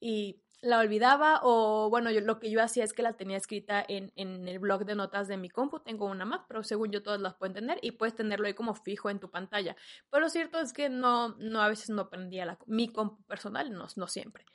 Y 0.00 0.42
la 0.62 0.78
olvidaba 0.78 1.40
o 1.42 1.90
bueno, 1.90 2.10
yo, 2.12 2.20
lo 2.20 2.38
que 2.38 2.50
yo 2.50 2.62
hacía 2.62 2.84
es 2.84 2.92
que 2.92 3.02
la 3.02 3.14
tenía 3.14 3.36
escrita 3.36 3.84
en, 3.86 4.12
en, 4.14 4.46
el 4.46 4.60
blog 4.60 4.84
de 4.84 4.94
notas 4.94 5.26
de 5.26 5.36
mi 5.36 5.50
compu, 5.50 5.80
tengo 5.80 6.06
una 6.06 6.24
Mac, 6.24 6.44
pero 6.46 6.62
según 6.62 6.92
yo 6.92 7.02
todas 7.02 7.20
las 7.20 7.34
pueden 7.34 7.52
tener 7.52 7.78
y 7.82 7.92
puedes 7.92 8.14
tenerlo 8.14 8.46
ahí 8.46 8.54
como 8.54 8.74
fijo 8.76 9.10
en 9.10 9.18
tu 9.18 9.28
pantalla. 9.28 9.76
Pero 10.08 10.22
lo 10.22 10.28
cierto 10.28 10.60
es 10.60 10.72
que 10.72 10.88
no, 10.88 11.30
no 11.38 11.60
a 11.60 11.68
veces 11.68 11.90
no 11.90 12.08
prendía 12.08 12.46
la, 12.46 12.58
mi 12.66 12.88
compu 12.92 13.24
personal, 13.24 13.72
no, 13.72 13.88
no 13.96 14.06
siempre. 14.06 14.46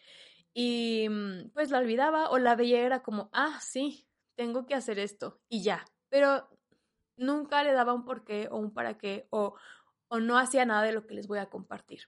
Y 0.54 1.08
mm, 1.10 1.52
pues 1.54 1.72
la 1.72 1.80
olvidaba 1.80 2.30
o 2.30 2.40
la 2.40 2.56
veía 2.56 2.82
era 2.86 3.04
como, 3.04 3.30
ah, 3.34 3.60
sí, 3.62 4.08
tengo 4.36 4.66
que 4.66 4.76
hacer 4.76 5.00
esto 5.00 5.42
y 5.50 5.62
ya. 5.62 5.86
Pero 6.10 6.48
nunca 7.18 7.64
le 7.64 7.74
daba 7.74 7.94
un 7.94 8.06
por 8.06 8.24
qué 8.24 8.48
o 8.50 8.58
un 8.58 8.74
para 8.74 8.98
qué 8.98 9.28
o, 9.30 9.56
o 10.08 10.20
no 10.20 10.38
hacía 10.38 10.66
nada 10.66 10.84
de 10.84 10.94
lo 10.94 11.06
que 11.06 11.16
les 11.16 11.28
voy 11.28 11.40
a 11.40 11.50
compartir. 11.50 12.04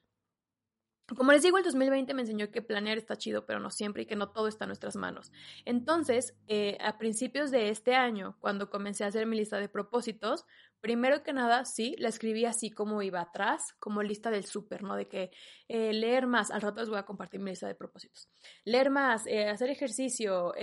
Como 1.16 1.32
les 1.32 1.44
digo, 1.44 1.58
el 1.58 1.64
2020 1.64 2.14
me 2.14 2.22
enseñó 2.22 2.52
que 2.52 2.62
planear 2.62 2.98
está 2.98 3.18
chido, 3.18 3.46
pero 3.46 3.60
no 3.60 3.72
siempre 3.72 4.04
y 4.04 4.06
que 4.06 4.16
no 4.16 4.30
todo 4.30 4.48
está 4.48 4.66
en 4.66 4.70
nuestras 4.70 4.96
manos. 4.96 5.32
Entonces, 5.66 6.36
eh, 6.48 6.78
a 6.82 6.98
principios 6.98 7.52
de 7.52 7.70
este 7.70 7.96
año, 7.96 8.38
cuando 8.40 8.70
comencé 8.70 9.04
a 9.04 9.08
hacer 9.08 9.26
mi 9.26 9.38
lista 9.38 9.58
de 9.58 9.70
propósitos, 9.70 10.46
primero 10.82 11.24
que 11.24 11.34
nada, 11.34 11.66
sí, 11.66 11.96
la 11.98 12.10
escribí 12.10 12.46
así 12.46 12.70
como 12.72 13.02
iba 13.02 13.22
atrás, 13.22 13.74
como 13.80 14.04
lista 14.04 14.30
del 14.30 14.46
súper, 14.46 14.84
¿no? 14.84 14.96
De 14.96 15.08
que 15.08 15.32
eh, 15.68 15.94
leer 15.94 16.28
más, 16.28 16.52
al 16.52 16.62
rato 16.62 16.80
les 16.82 16.90
voy 16.90 17.00
a 17.00 17.06
compartir 17.06 17.40
mi 17.40 17.52
lista 17.52 17.68
de 17.68 17.76
propósitos. 17.76 18.30
Leer 18.64 18.90
más, 18.90 19.26
eh, 19.28 19.50
hacer 19.50 19.70
ejercicio, 19.70 20.54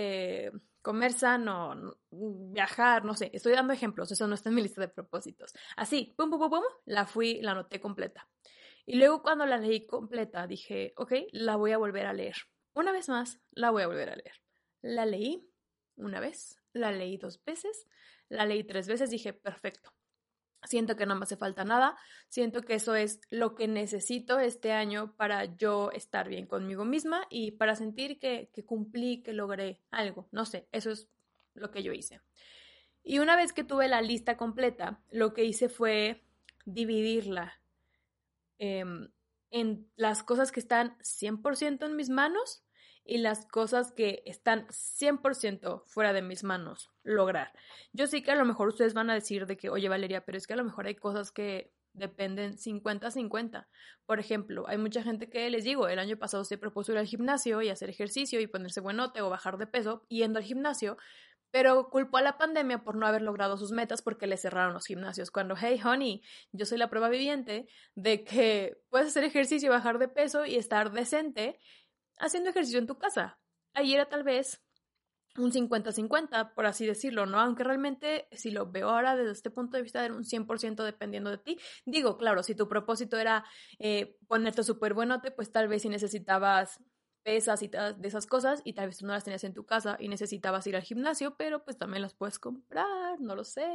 comer 0.81 1.11
sano, 1.11 1.97
viajar, 2.09 3.03
no 3.03 3.13
sé, 3.13 3.29
estoy 3.33 3.51
dando 3.51 3.73
ejemplos, 3.73 4.09
eso 4.09 4.25
no 4.25 4.35
está 4.35 4.47
en 4.49 4.55
mi 4.55 4.61
lista 4.61 4.79
de 4.79 4.87
propósitos. 4.87 5.53
Así, 5.75 6.13
pum, 6.15 6.29
pum, 6.29 6.39
pum, 6.39 6.49
pum, 6.49 6.63
la 6.85 7.05
fui, 7.05 7.41
la 7.41 7.51
anoté 7.51 7.81
completa. 7.81 8.25
Y 8.87 8.95
luego 8.95 9.21
cuando 9.21 9.45
la 9.45 9.57
leí 9.57 9.85
completa, 9.85 10.47
dije, 10.47 10.93
ok, 10.95 11.11
la 11.33 11.57
voy 11.57 11.73
a 11.73 11.77
volver 11.77 12.05
a 12.05 12.13
leer. 12.13 12.37
Una 12.73 12.93
vez 12.93 13.09
más, 13.09 13.37
la 13.51 13.69
voy 13.69 13.83
a 13.83 13.87
volver 13.87 14.09
a 14.09 14.15
leer. 14.15 14.41
La 14.81 15.05
leí 15.05 15.45
una 15.97 16.21
vez, 16.21 16.61
la 16.71 16.93
leí 16.93 17.17
dos 17.17 17.43
veces, 17.43 17.85
la 18.29 18.45
leí 18.45 18.63
tres 18.63 18.87
veces, 18.87 19.09
dije, 19.09 19.33
perfecto. 19.33 19.91
Siento 20.63 20.95
que 20.95 21.05
no 21.05 21.15
me 21.15 21.23
hace 21.23 21.35
falta 21.35 21.65
nada, 21.65 21.97
siento 22.29 22.61
que 22.61 22.75
eso 22.75 22.95
es 22.95 23.19
lo 23.29 23.55
que 23.55 23.67
necesito 23.67 24.39
este 24.39 24.71
año 24.71 25.17
para 25.17 25.43
yo 25.57 25.91
estar 25.91 26.29
bien 26.29 26.47
conmigo 26.47 26.85
misma 26.85 27.27
y 27.29 27.51
para 27.51 27.75
sentir 27.75 28.19
que, 28.19 28.49
que 28.53 28.63
cumplí, 28.63 29.21
que 29.21 29.33
logré 29.33 29.81
algo. 29.91 30.29
No 30.31 30.45
sé, 30.45 30.69
eso 30.71 30.91
es 30.91 31.09
lo 31.55 31.71
que 31.71 31.83
yo 31.83 31.91
hice. 31.91 32.21
Y 33.03 33.19
una 33.19 33.35
vez 33.35 33.51
que 33.51 33.65
tuve 33.65 33.89
la 33.89 34.01
lista 34.01 34.37
completa, 34.37 35.01
lo 35.11 35.33
que 35.33 35.43
hice 35.43 35.67
fue 35.67 36.23
dividirla 36.65 37.59
Em, 38.59 39.09
en 39.51 39.89
las 39.95 40.23
cosas 40.23 40.51
que 40.51 40.59
están 40.59 40.97
100% 41.01 41.85
en 41.85 41.95
mis 41.95 42.09
manos 42.09 42.63
y 43.05 43.19
las 43.19 43.45
cosas 43.45 43.93
que 43.93 44.21
están 44.25 44.67
100% 44.69 45.83
fuera 45.85 46.11
de 46.11 46.21
mis 46.21 46.43
manos 46.43 46.91
lograr. 47.03 47.53
Yo 47.93 48.07
sé 48.07 48.21
que 48.21 48.31
a 48.31 48.35
lo 48.35 48.43
mejor 48.43 48.67
ustedes 48.67 48.93
van 48.93 49.09
a 49.09 49.13
decir 49.13 49.45
de 49.45 49.55
que, 49.55 49.69
oye 49.69 49.87
Valeria, 49.87 50.25
pero 50.25 50.37
es 50.37 50.45
que 50.45 50.53
a 50.53 50.57
lo 50.57 50.65
mejor 50.65 50.87
hay 50.87 50.95
cosas 50.95 51.31
que 51.31 51.71
dependen 51.93 52.57
50-50. 52.57 53.67
Por 54.05 54.19
ejemplo, 54.19 54.67
hay 54.67 54.77
mucha 54.77 55.03
gente 55.03 55.29
que 55.29 55.49
les 55.49 55.63
digo, 55.63 55.87
el 55.87 55.99
año 55.99 56.17
pasado 56.17 56.43
se 56.43 56.57
propuso 56.57 56.91
ir 56.91 56.97
al 56.97 57.07
gimnasio 57.07 57.61
y 57.61 57.69
hacer 57.69 57.89
ejercicio 57.89 58.39
y 58.39 58.47
ponerse 58.47 58.81
buenote 58.81 59.21
o 59.21 59.29
bajar 59.29 59.57
de 59.57 59.67
peso 59.67 60.05
yendo 60.09 60.39
al 60.39 60.45
gimnasio, 60.45 60.97
pero 61.51 61.89
culpó 61.89 62.17
a 62.17 62.21
la 62.21 62.37
pandemia 62.37 62.83
por 62.83 62.95
no 62.95 63.07
haber 63.07 63.21
logrado 63.21 63.57
sus 63.57 63.71
metas 63.71 64.01
porque 64.01 64.27
le 64.27 64.37
cerraron 64.37 64.73
los 64.73 64.85
gimnasios. 64.85 65.31
Cuando, 65.31 65.55
hey, 65.59 65.79
honey, 65.83 66.21
yo 66.51 66.65
soy 66.65 66.77
la 66.77 66.89
prueba 66.89 67.09
viviente 67.09 67.67
de 67.95 68.23
que 68.23 68.77
puedes 68.89 69.07
hacer 69.07 69.23
ejercicio, 69.23 69.71
bajar 69.71 69.99
de 69.99 70.07
peso 70.07 70.45
y 70.45 70.55
estar 70.55 70.91
decente 70.91 71.59
haciendo 72.19 72.49
ejercicio 72.49 72.79
en 72.79 72.87
tu 72.87 72.97
casa. 72.97 73.39
Ahí 73.73 73.93
era 73.93 74.09
tal 74.09 74.23
vez 74.23 74.61
un 75.37 75.51
50-50, 75.51 76.53
por 76.53 76.65
así 76.65 76.85
decirlo, 76.85 77.25
¿no? 77.25 77.39
Aunque 77.39 77.63
realmente, 77.63 78.27
si 78.31 78.51
lo 78.51 78.71
veo 78.71 78.89
ahora 78.89 79.15
desde 79.15 79.31
este 79.31 79.51
punto 79.51 79.77
de 79.77 79.83
vista, 79.83 80.03
era 80.03 80.13
un 80.13 80.23
100% 80.23 80.83
dependiendo 80.83 81.29
de 81.29 81.37
ti. 81.37 81.59
Digo, 81.85 82.17
claro, 82.17 82.43
si 82.43 82.55
tu 82.55 82.67
propósito 82.67 83.17
era 83.17 83.45
eh, 83.79 84.17
ponerte 84.27 84.63
súper 84.63 84.93
buenote, 84.93 85.31
pues 85.31 85.51
tal 85.51 85.67
vez 85.67 85.83
si 85.83 85.89
necesitabas 85.89 86.79
pesas 87.27 87.61
y 87.61 87.67
de 87.67 88.07
esas 88.07 88.25
cosas 88.25 88.61
y 88.63 88.71
tal 88.71 88.87
vez 88.87 88.99
tú 88.99 89.05
no 89.05 89.11
las 89.11 89.25
tenías 89.25 89.43
en 89.43 89.53
tu 89.53 89.65
casa 89.65 89.97
y 89.99 90.07
necesitabas 90.07 90.65
ir 90.65 90.77
al 90.77 90.81
gimnasio, 90.81 91.35
pero 91.35 91.61
pues 91.65 91.77
también 91.77 92.01
las 92.01 92.13
puedes 92.13 92.39
comprar, 92.39 93.19
no 93.19 93.35
lo 93.35 93.43
sé, 93.43 93.67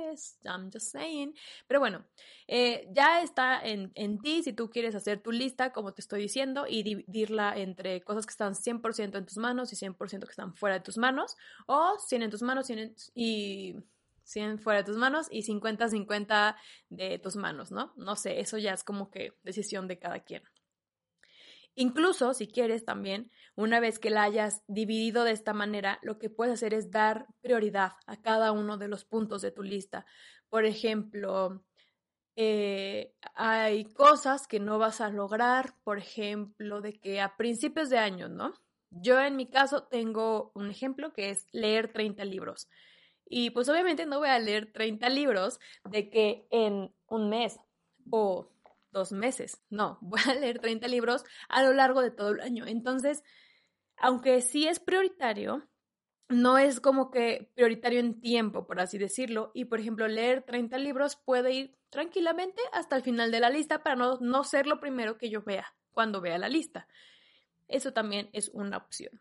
I'm 0.42 0.70
just 0.72 0.90
saying. 0.90 1.34
Pero 1.66 1.78
bueno, 1.78 2.02
eh, 2.48 2.88
ya 2.94 3.20
está 3.20 3.60
en, 3.60 3.92
en, 3.94 4.18
ti 4.22 4.42
si 4.42 4.54
tú 4.54 4.70
quieres 4.70 4.94
hacer 4.94 5.20
tu 5.20 5.32
lista, 5.32 5.70
como 5.70 5.92
te 5.92 6.00
estoy 6.00 6.22
diciendo, 6.22 6.64
y 6.66 6.82
dividirla 6.82 7.58
entre 7.58 8.00
cosas 8.00 8.24
que 8.24 8.30
están 8.30 8.54
100% 8.54 9.18
en 9.18 9.26
tus 9.26 9.36
manos 9.36 9.70
y 9.70 9.76
100% 9.76 10.24
que 10.24 10.30
están 10.30 10.54
fuera 10.54 10.76
de 10.76 10.80
tus 10.80 10.96
manos, 10.96 11.36
o 11.66 11.98
100 11.98 12.22
en 12.22 12.30
tus 12.30 12.40
manos 12.40 12.70
y 13.14 13.76
100 14.24 14.60
fuera 14.60 14.78
de 14.78 14.84
tus 14.84 14.96
manos 14.96 15.28
y 15.30 15.42
50-50 15.42 16.56
de 16.88 17.18
tus 17.18 17.36
manos, 17.36 17.70
¿no? 17.70 17.92
No 17.98 18.16
sé, 18.16 18.40
eso 18.40 18.56
ya 18.56 18.72
es 18.72 18.82
como 18.82 19.10
que 19.10 19.34
decisión 19.42 19.88
de 19.88 19.98
cada 19.98 20.20
quien. 20.20 20.42
Incluso, 21.74 22.34
si 22.34 22.48
quieres 22.48 22.84
también, 22.84 23.30
una 23.56 23.80
vez 23.80 23.98
que 23.98 24.10
la 24.10 24.24
hayas 24.24 24.62
dividido 24.66 25.24
de 25.24 25.32
esta 25.32 25.54
manera, 25.54 25.98
lo 26.02 26.18
que 26.18 26.28
puedes 26.28 26.54
hacer 26.54 26.74
es 26.74 26.90
dar 26.90 27.26
prioridad 27.40 27.92
a 28.06 28.20
cada 28.20 28.52
uno 28.52 28.76
de 28.76 28.88
los 28.88 29.04
puntos 29.04 29.40
de 29.40 29.52
tu 29.52 29.62
lista. 29.62 30.04
Por 30.50 30.66
ejemplo, 30.66 31.64
eh, 32.36 33.14
hay 33.34 33.84
cosas 33.84 34.46
que 34.46 34.60
no 34.60 34.78
vas 34.78 35.00
a 35.00 35.10
lograr, 35.10 35.74
por 35.84 35.98
ejemplo, 35.98 36.80
de 36.82 36.98
que 37.00 37.20
a 37.20 37.36
principios 37.36 37.90
de 37.90 37.98
año, 37.98 38.28
¿no? 38.28 38.52
Yo 38.90 39.20
en 39.20 39.36
mi 39.36 39.46
caso 39.48 39.84
tengo 39.84 40.52
un 40.54 40.70
ejemplo 40.70 41.12
que 41.14 41.30
es 41.30 41.46
leer 41.52 41.92
30 41.92 42.24
libros. 42.26 42.68
Y 43.26 43.50
pues 43.50 43.68
obviamente 43.70 44.04
no 44.04 44.18
voy 44.18 44.28
a 44.28 44.38
leer 44.38 44.72
30 44.72 45.08
libros 45.08 45.58
de 45.84 46.10
que 46.10 46.46
en 46.50 46.94
un 47.08 47.30
mes 47.30 47.58
o 48.10 48.50
dos 48.92 49.12
meses. 49.12 49.60
No, 49.70 49.98
voy 50.02 50.20
a 50.26 50.34
leer 50.34 50.58
30 50.58 50.88
libros 50.88 51.24
a 51.48 51.62
lo 51.62 51.72
largo 51.72 52.02
de 52.02 52.10
todo 52.10 52.30
el 52.30 52.40
año. 52.40 52.66
Entonces, 52.66 53.22
aunque 53.96 54.40
sí 54.40 54.66
es 54.66 54.78
prioritario, 54.78 55.68
no 56.28 56.58
es 56.58 56.80
como 56.80 57.10
que 57.10 57.50
prioritario 57.54 58.00
en 58.00 58.20
tiempo, 58.20 58.66
por 58.66 58.80
así 58.80 58.98
decirlo. 58.98 59.50
Y, 59.54 59.66
por 59.66 59.80
ejemplo, 59.80 60.08
leer 60.08 60.42
30 60.42 60.78
libros 60.78 61.16
puede 61.16 61.52
ir 61.52 61.76
tranquilamente 61.90 62.62
hasta 62.72 62.96
el 62.96 63.02
final 63.02 63.30
de 63.30 63.40
la 63.40 63.50
lista 63.50 63.82
para 63.82 63.96
no, 63.96 64.18
no 64.20 64.44
ser 64.44 64.66
lo 64.66 64.80
primero 64.80 65.18
que 65.18 65.28
yo 65.28 65.42
vea 65.42 65.74
cuando 65.92 66.20
vea 66.20 66.38
la 66.38 66.48
lista. 66.48 66.88
Eso 67.68 67.92
también 67.92 68.30
es 68.32 68.48
una 68.48 68.78
opción. 68.78 69.20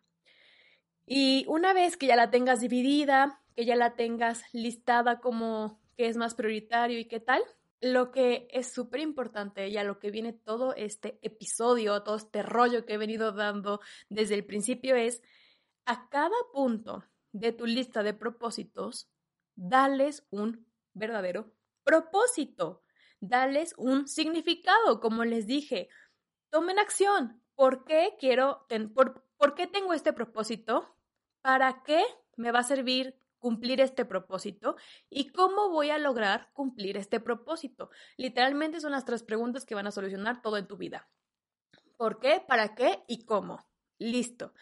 Y 1.06 1.46
una 1.48 1.74
vez 1.74 1.98
que 1.98 2.08
ya 2.08 2.16
la 2.16 2.32
tengas 2.32 2.62
dividida, 2.62 3.42
que 3.56 3.66
ya 3.66 3.76
la 3.76 3.96
tengas 3.96 4.44
listada 4.54 5.20
como 5.20 5.82
que 5.98 6.08
es 6.08 6.16
más 6.16 6.36
prioritario 6.36 7.00
y 7.00 7.06
qué 7.06 7.20
tal, 7.20 7.44
lo 7.82 8.12
que 8.12 8.48
es 8.52 8.72
súper 8.72 9.00
importante 9.00 9.68
y 9.68 9.78
a 9.78 9.84
lo 9.84 10.00
que 10.00 10.12
viene 10.12 10.34
todo 10.34 10.76
este 10.76 11.20
episodio, 11.24 12.04
todo 12.04 12.16
este 12.16 12.44
rollo 12.44 12.86
que 12.86 12.94
he 12.94 12.98
venido 12.98 13.32
dando 13.32 13.82
desde 14.10 14.36
el 14.36 14.46
principio 14.46 14.96
es 14.96 15.22
a 15.86 16.08
cada 16.10 16.36
punto 16.54 17.04
de 17.32 17.52
tu 17.52 17.66
lista 17.66 18.04
de 18.04 18.14
propósitos, 18.14 19.10
dales 19.56 20.26
un 20.30 20.68
verdadero 20.94 21.52
propósito, 21.84 22.84
dales 23.20 23.74
un 23.78 24.08
significado, 24.08 25.00
como 25.00 25.26
les 25.26 25.48
dije, 25.48 25.90
tomen 26.50 26.78
acción. 26.78 27.42
¿Por 27.56 27.84
qué 27.84 28.16
quiero, 28.20 28.68
por, 28.94 29.24
por 29.38 29.56
qué 29.56 29.68
tengo 29.68 29.94
este 29.94 30.14
propósito? 30.14 30.96
¿Para 31.42 31.84
qué 31.84 32.04
me 32.36 32.52
va 32.52 32.60
a 32.60 32.64
servir 32.64 33.16
cumplir 33.42 33.82
este 33.82 34.06
propósito 34.06 34.78
y 35.10 35.32
cómo 35.32 35.70
voy 35.70 35.90
a 35.90 35.98
lograr 35.98 36.52
cumplir 36.54 36.96
este 36.96 37.20
propósito. 37.20 37.90
Literalmente 38.16 38.80
son 38.80 38.92
las 38.92 39.04
tres 39.04 39.24
preguntas 39.24 39.66
que 39.66 39.76
van 39.76 39.88
a 39.88 39.92
solucionar 39.92 40.42
todo 40.42 40.58
en 40.58 40.68
tu 40.68 40.78
vida. 40.78 41.10
¿Por 41.98 42.20
qué? 42.20 42.42
¿Para 42.48 42.74
qué? 42.76 43.04
¿Y 43.08 43.26
cómo? 43.26 43.66
Listo. 43.98 44.54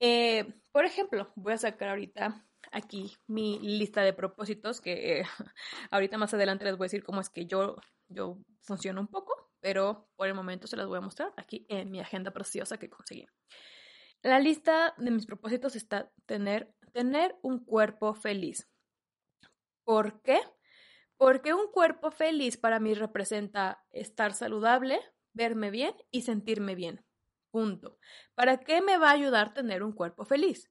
Eh, 0.00 0.60
por 0.72 0.84
ejemplo, 0.84 1.32
voy 1.36 1.54
a 1.54 1.58
sacar 1.58 1.88
ahorita 1.88 2.44
aquí 2.72 3.16
mi 3.26 3.58
lista 3.60 4.02
de 4.02 4.12
propósitos 4.12 4.80
que 4.80 5.22
ahorita 5.90 6.18
más 6.18 6.34
adelante 6.34 6.64
les 6.64 6.76
voy 6.76 6.84
a 6.84 6.90
decir 6.90 7.04
cómo 7.04 7.20
es 7.20 7.30
que 7.30 7.46
yo, 7.46 7.76
yo 8.08 8.38
funciono 8.60 9.00
un 9.00 9.08
poco, 9.08 9.50
pero 9.60 10.08
por 10.16 10.26
el 10.26 10.34
momento 10.34 10.66
se 10.66 10.76
las 10.76 10.86
voy 10.86 10.98
a 10.98 11.00
mostrar 11.00 11.32
aquí 11.36 11.64
en 11.68 11.90
mi 11.90 12.00
agenda 12.00 12.32
preciosa 12.32 12.76
que 12.76 12.90
conseguí. 12.90 13.26
La 14.22 14.40
lista 14.40 14.94
de 14.98 15.10
mis 15.10 15.26
propósitos 15.26 15.76
está 15.76 16.10
tener 16.26 16.74
tener 16.96 17.36
un 17.42 17.62
cuerpo 17.62 18.14
feliz. 18.14 18.70
¿Por 19.84 20.22
qué? 20.22 20.40
Porque 21.18 21.52
un 21.52 21.70
cuerpo 21.70 22.10
feliz 22.10 22.56
para 22.56 22.80
mí 22.80 22.94
representa 22.94 23.84
estar 23.90 24.32
saludable, 24.32 24.98
verme 25.34 25.70
bien 25.70 25.94
y 26.10 26.22
sentirme 26.22 26.74
bien. 26.74 27.04
Punto. 27.50 27.98
¿Para 28.34 28.60
qué 28.60 28.80
me 28.80 28.96
va 28.96 29.10
a 29.10 29.12
ayudar 29.12 29.52
tener 29.52 29.82
un 29.82 29.92
cuerpo 29.92 30.24
feliz? 30.24 30.70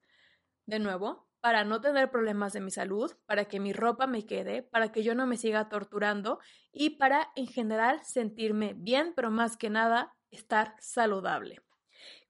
De 0.65 0.79
nuevo, 0.79 1.29
para 1.41 1.63
no 1.63 1.79
tener 1.79 2.09
problemas 2.09 2.53
de 2.53 2.61
mi 2.61 2.71
salud, 2.71 3.11
para 3.27 3.45
que 3.45 3.59
mi 3.59 3.71
ropa 3.71 4.07
me 4.07 4.25
quede, 4.25 4.63
para 4.63 4.91
que 4.91 5.03
yo 5.03 5.13
no 5.13 5.27
me 5.27 5.37
siga 5.37 5.69
torturando 5.69 6.39
y 6.71 6.97
para 6.97 7.31
en 7.35 7.45
general 7.45 8.03
sentirme 8.03 8.73
bien, 8.75 9.13
pero 9.15 9.29
más 9.29 9.57
que 9.57 9.69
nada 9.69 10.17
estar 10.31 10.73
saludable. 10.79 11.61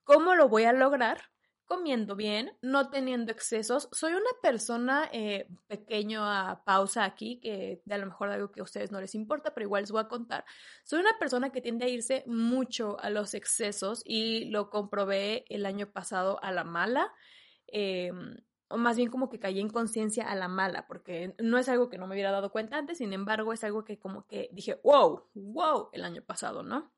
¿Cómo 0.04 0.36
lo 0.36 0.50
voy 0.50 0.66
a 0.66 0.74
lograr? 0.74 1.30
Comiendo 1.66 2.16
bien, 2.16 2.58
no 2.62 2.90
teniendo 2.90 3.32
excesos. 3.32 3.90
Soy 3.92 4.14
una 4.14 4.30
persona, 4.42 5.10
eh, 5.12 5.48
pequeño 5.68 6.24
a 6.24 6.64
pausa 6.64 7.04
aquí, 7.04 7.40
que 7.42 7.82
de 7.86 7.96
a 7.96 7.98
lo 7.98 8.06
mejor 8.06 8.30
algo 8.30 8.52
que 8.52 8.60
a 8.60 8.64
ustedes 8.64 8.92
no 8.92 9.02
les 9.02 9.16
importa, 9.16 9.54
pero 9.54 9.66
igual 9.66 9.84
les 9.84 9.92
voy 9.92 10.02
a 10.02 10.08
contar. 10.08 10.46
Soy 10.84 11.00
una 11.00 11.18
persona 11.20 11.52
que 11.52 11.62
tiende 11.62 11.86
a 11.86 11.90
irse 11.90 12.24
mucho 12.28 13.00
a 13.00 13.10
los 13.10 13.34
excesos 13.34 14.02
y 14.06 14.46
lo 14.46 14.70
comprobé 14.70 15.46
el 15.50 15.66
año 15.66 15.88
pasado 15.92 16.40
a 16.44 16.52
la 16.52 16.64
mala. 16.64 17.12
Em, 17.68 18.38
o 18.68 18.78
más 18.78 18.98
bien 18.98 19.10
como 19.10 19.30
que 19.30 19.40
caí 19.40 19.60
en 19.60 19.70
conciencia 19.70 20.30
a 20.30 20.36
la 20.36 20.48
mala, 20.48 20.88
porque 20.88 21.36
no 21.40 21.58
es 21.58 21.70
algo 21.70 21.90
que 21.90 21.98
no 21.98 22.08
me 22.08 22.16
hubiera 22.16 22.32
dado 22.32 22.52
cuenta 22.52 22.78
antes, 22.78 22.98
sin 22.98 23.14
embargo 23.14 23.54
es 23.54 23.64
algo 23.64 23.86
que 23.86 24.00
como 24.00 24.26
que 24.28 24.50
dije, 24.54 24.80
wow, 24.84 25.30
wow, 25.34 25.90
el 25.94 26.04
año 26.04 26.24
pasado, 26.24 26.64
¿no? 26.64 26.92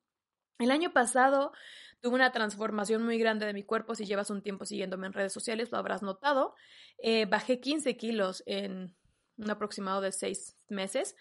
El 0.59 0.71
año 0.71 0.91
pasado 0.91 1.51
tuve 2.01 2.15
una 2.15 2.31
transformación 2.31 3.03
muy 3.03 3.17
grande 3.17 3.45
de 3.45 3.53
mi 3.53 3.63
cuerpo. 3.63 3.95
Si 3.95 4.05
llevas 4.05 4.29
un 4.29 4.41
tiempo 4.41 4.65
siguiéndome 4.65 5.07
en 5.07 5.13
redes 5.13 5.33
sociales, 5.33 5.71
lo 5.71 5.77
habrás 5.77 6.03
notado. 6.03 6.55
Eh, 6.99 7.25
bajé 7.25 7.59
15 7.59 7.97
kilos 7.97 8.43
en 8.45 8.95
un 9.37 9.49
aproximado 9.49 10.01
de 10.01 10.11
seis 10.11 10.57
meses. 10.69 11.15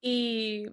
Y, 0.00 0.66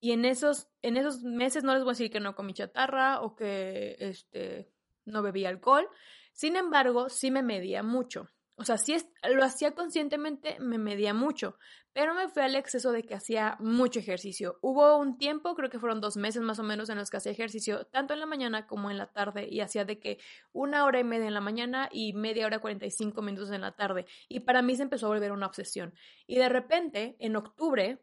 y, 0.00 0.12
en, 0.12 0.24
esos, 0.24 0.68
en 0.82 0.96
esos 0.96 1.22
meses 1.22 1.64
no 1.64 1.74
les 1.74 1.82
voy 1.82 1.90
a 1.90 1.94
decir 1.94 2.10
que 2.10 2.20
no 2.20 2.34
comí 2.34 2.54
chatarra 2.54 3.20
o 3.20 3.34
que 3.36 3.96
este, 3.98 4.70
no 5.04 5.22
bebí 5.22 5.44
alcohol. 5.44 5.88
Sin 6.32 6.56
embargo, 6.56 7.08
sí 7.08 7.30
me 7.30 7.42
medía 7.42 7.82
mucho. 7.82 8.28
O 8.56 8.64
sea, 8.64 8.76
si 8.76 8.94
lo 9.30 9.44
hacía 9.44 9.74
conscientemente, 9.74 10.58
me 10.60 10.76
medía 10.78 11.14
mucho, 11.14 11.56
pero 11.94 12.14
me 12.14 12.28
fui 12.28 12.42
al 12.42 12.54
exceso 12.54 12.92
de 12.92 13.02
que 13.02 13.14
hacía 13.14 13.56
mucho 13.60 13.98
ejercicio. 13.98 14.58
Hubo 14.60 14.96
un 14.98 15.16
tiempo, 15.16 15.54
creo 15.54 15.70
que 15.70 15.78
fueron 15.78 16.00
dos 16.00 16.16
meses 16.16 16.42
más 16.42 16.58
o 16.58 16.62
menos, 16.62 16.90
en 16.90 16.98
los 16.98 17.10
que 17.10 17.16
hacía 17.16 17.32
ejercicio 17.32 17.86
tanto 17.86 18.14
en 18.14 18.20
la 18.20 18.26
mañana 18.26 18.66
como 18.66 18.90
en 18.90 18.98
la 18.98 19.12
tarde 19.12 19.48
y 19.50 19.60
hacía 19.60 19.84
de 19.84 19.98
que 19.98 20.18
una 20.52 20.84
hora 20.84 21.00
y 21.00 21.04
media 21.04 21.26
en 21.26 21.34
la 21.34 21.40
mañana 21.40 21.88
y 21.90 22.12
media 22.12 22.46
hora 22.46 22.60
45 22.60 23.20
minutos 23.22 23.50
en 23.50 23.62
la 23.62 23.72
tarde. 23.72 24.06
Y 24.28 24.40
para 24.40 24.62
mí 24.62 24.76
se 24.76 24.82
empezó 24.82 25.06
a 25.06 25.10
volver 25.10 25.32
una 25.32 25.46
obsesión. 25.46 25.94
Y 26.26 26.36
de 26.36 26.48
repente, 26.48 27.16
en 27.18 27.36
octubre, 27.36 28.02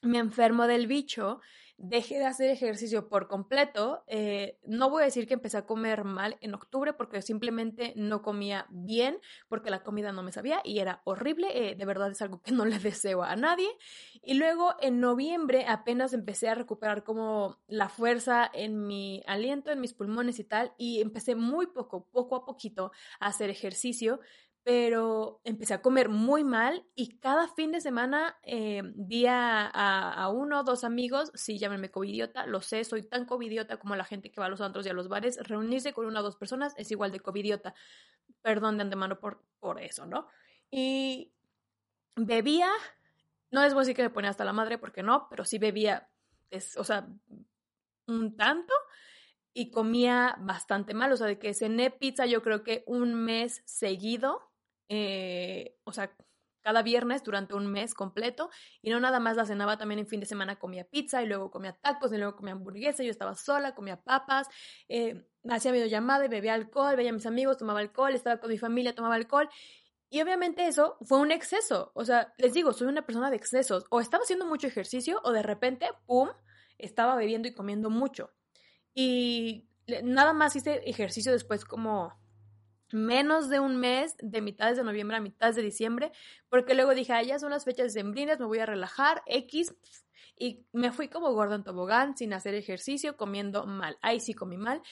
me 0.00 0.18
enfermo 0.18 0.66
del 0.66 0.86
bicho 0.86 1.40
dejé 1.82 2.20
de 2.20 2.26
hacer 2.26 2.48
ejercicio 2.48 3.08
por 3.08 3.26
completo. 3.26 4.04
Eh, 4.06 4.56
no 4.64 4.88
voy 4.88 5.02
a 5.02 5.06
decir 5.06 5.26
que 5.26 5.34
empecé 5.34 5.58
a 5.58 5.66
comer 5.66 6.04
mal 6.04 6.38
en 6.40 6.54
octubre 6.54 6.92
porque 6.92 7.20
simplemente 7.22 7.92
no 7.96 8.22
comía 8.22 8.66
bien, 8.70 9.18
porque 9.48 9.68
la 9.68 9.82
comida 9.82 10.12
no 10.12 10.22
me 10.22 10.30
sabía 10.30 10.60
y 10.64 10.78
era 10.78 11.02
horrible. 11.04 11.48
Eh, 11.52 11.74
de 11.74 11.84
verdad 11.84 12.12
es 12.12 12.22
algo 12.22 12.40
que 12.40 12.52
no 12.52 12.64
le 12.64 12.78
deseo 12.78 13.24
a 13.24 13.34
nadie. 13.34 13.68
Y 14.22 14.34
luego 14.34 14.76
en 14.80 15.00
noviembre 15.00 15.66
apenas 15.66 16.12
empecé 16.12 16.48
a 16.48 16.54
recuperar 16.54 17.02
como 17.02 17.58
la 17.66 17.88
fuerza 17.88 18.48
en 18.54 18.86
mi 18.86 19.24
aliento, 19.26 19.72
en 19.72 19.80
mis 19.80 19.92
pulmones 19.92 20.38
y 20.38 20.44
tal. 20.44 20.72
Y 20.78 21.00
empecé 21.00 21.34
muy 21.34 21.66
poco, 21.66 22.06
poco 22.12 22.36
a 22.36 22.44
poquito 22.44 22.92
a 23.18 23.26
hacer 23.26 23.50
ejercicio 23.50 24.20
pero 24.64 25.40
empecé 25.44 25.74
a 25.74 25.82
comer 25.82 26.08
muy 26.08 26.44
mal 26.44 26.86
y 26.94 27.18
cada 27.18 27.48
fin 27.48 27.72
de 27.72 27.80
semana 27.80 28.38
eh, 28.42 28.82
vi 28.94 29.26
a, 29.28 30.30
uno 30.32 30.60
o 30.60 30.62
dos 30.62 30.84
amigos, 30.84 31.32
sí, 31.34 31.58
llámenme 31.58 31.90
covidiota, 31.90 32.46
lo 32.46 32.60
sé, 32.60 32.84
soy 32.84 33.02
tan 33.02 33.24
covidiota 33.24 33.78
como 33.78 33.96
la 33.96 34.04
gente 34.04 34.30
que 34.30 34.40
va 34.40 34.46
a 34.46 34.50
los 34.50 34.60
antros 34.60 34.86
y 34.86 34.88
a 34.88 34.92
los 34.92 35.08
bares, 35.08 35.36
reunirse 35.48 35.92
con 35.92 36.06
una 36.06 36.20
o 36.20 36.22
dos 36.22 36.36
personas 36.36 36.74
es 36.76 36.90
igual 36.92 37.10
de 37.10 37.20
covidiota, 37.20 37.74
perdón 38.40 38.76
de 38.76 38.84
antemano 38.84 39.18
por, 39.18 39.42
por 39.58 39.80
eso, 39.80 40.06
¿no? 40.06 40.28
Y 40.70 41.32
bebía, 42.14 42.70
no 43.50 43.64
es 43.64 43.74
decir 43.74 43.96
que 43.96 44.02
me 44.02 44.10
ponía 44.10 44.30
hasta 44.30 44.44
la 44.44 44.52
madre 44.52 44.78
porque 44.78 45.02
no, 45.02 45.26
pero 45.28 45.44
sí 45.44 45.58
bebía, 45.58 46.08
es, 46.50 46.76
o 46.76 46.84
sea, 46.84 47.08
un 48.06 48.36
tanto 48.36 48.72
y 49.54 49.70
comía 49.72 50.36
bastante 50.38 50.94
mal, 50.94 51.10
o 51.10 51.16
sea, 51.16 51.26
de 51.26 51.38
que 51.40 51.52
cené 51.52 51.90
pizza 51.90 52.26
yo 52.26 52.42
creo 52.42 52.62
que 52.62 52.84
un 52.86 53.14
mes 53.14 53.62
seguido 53.66 54.51
eh, 54.94 55.74
o 55.84 55.92
sea, 55.94 56.14
cada 56.60 56.82
viernes 56.82 57.24
durante 57.24 57.54
un 57.54 57.66
mes 57.66 57.94
completo 57.94 58.50
y 58.82 58.90
no 58.90 59.00
nada 59.00 59.20
más 59.20 59.36
la 59.36 59.46
cenaba, 59.46 59.78
también 59.78 60.00
en 60.00 60.06
fin 60.06 60.20
de 60.20 60.26
semana 60.26 60.58
comía 60.58 60.84
pizza 60.84 61.22
y 61.22 61.26
luego 61.26 61.50
comía 61.50 61.72
tacos 61.72 62.12
y 62.12 62.18
luego 62.18 62.36
comía 62.36 62.52
hamburguesa, 62.52 63.02
yo 63.02 63.10
estaba 63.10 63.34
sola, 63.34 63.74
comía 63.74 64.02
papas, 64.02 64.48
eh, 64.90 65.26
hacía 65.48 65.72
videollamada 65.72 66.26
y 66.26 66.28
bebía 66.28 66.52
alcohol, 66.52 66.94
veía 66.94 67.08
a 67.08 67.14
mis 67.14 67.24
amigos, 67.24 67.56
tomaba 67.56 67.80
alcohol, 67.80 68.12
estaba 68.12 68.36
con 68.36 68.50
mi 68.50 68.58
familia, 68.58 68.94
tomaba 68.94 69.14
alcohol. 69.14 69.48
Y 70.10 70.20
obviamente 70.20 70.66
eso 70.66 70.98
fue 71.06 71.20
un 71.20 71.32
exceso. 71.32 71.90
O 71.94 72.04
sea, 72.04 72.34
les 72.36 72.52
digo, 72.52 72.74
soy 72.74 72.86
una 72.88 73.06
persona 73.06 73.30
de 73.30 73.36
excesos. 73.36 73.86
O 73.88 73.98
estaba 73.98 74.24
haciendo 74.24 74.44
mucho 74.44 74.66
ejercicio 74.66 75.22
o 75.24 75.32
de 75.32 75.42
repente, 75.42 75.88
¡pum!, 76.04 76.28
estaba 76.76 77.16
bebiendo 77.16 77.48
y 77.48 77.54
comiendo 77.54 77.88
mucho. 77.88 78.30
Y 78.94 79.70
nada 80.04 80.34
más 80.34 80.54
hice 80.54 80.82
ejercicio 80.84 81.32
después 81.32 81.64
como 81.64 82.12
menos 82.94 83.48
de 83.48 83.60
un 83.60 83.76
mes, 83.76 84.16
de 84.18 84.40
mitades 84.40 84.76
de 84.76 84.84
noviembre 84.84 85.16
a 85.16 85.20
mitades 85.20 85.56
de 85.56 85.62
diciembre, 85.62 86.12
porque 86.48 86.74
luego 86.74 86.94
dije, 86.94 87.12
ah, 87.12 87.22
ya 87.22 87.38
son 87.38 87.50
las 87.50 87.64
fechas 87.64 87.92
sembrinas, 87.92 88.38
me 88.38 88.46
voy 88.46 88.58
a 88.58 88.66
relajar, 88.66 89.22
X, 89.26 89.74
y 90.36 90.66
me 90.72 90.92
fui 90.92 91.08
como 91.08 91.32
gordo 91.32 91.54
en 91.54 91.64
tobogán, 91.64 92.16
sin 92.16 92.32
hacer 92.32 92.54
ejercicio, 92.54 93.16
comiendo 93.16 93.66
mal. 93.66 93.98
Ahí 94.02 94.20
sí 94.20 94.34
comí 94.34 94.56
mal, 94.56 94.82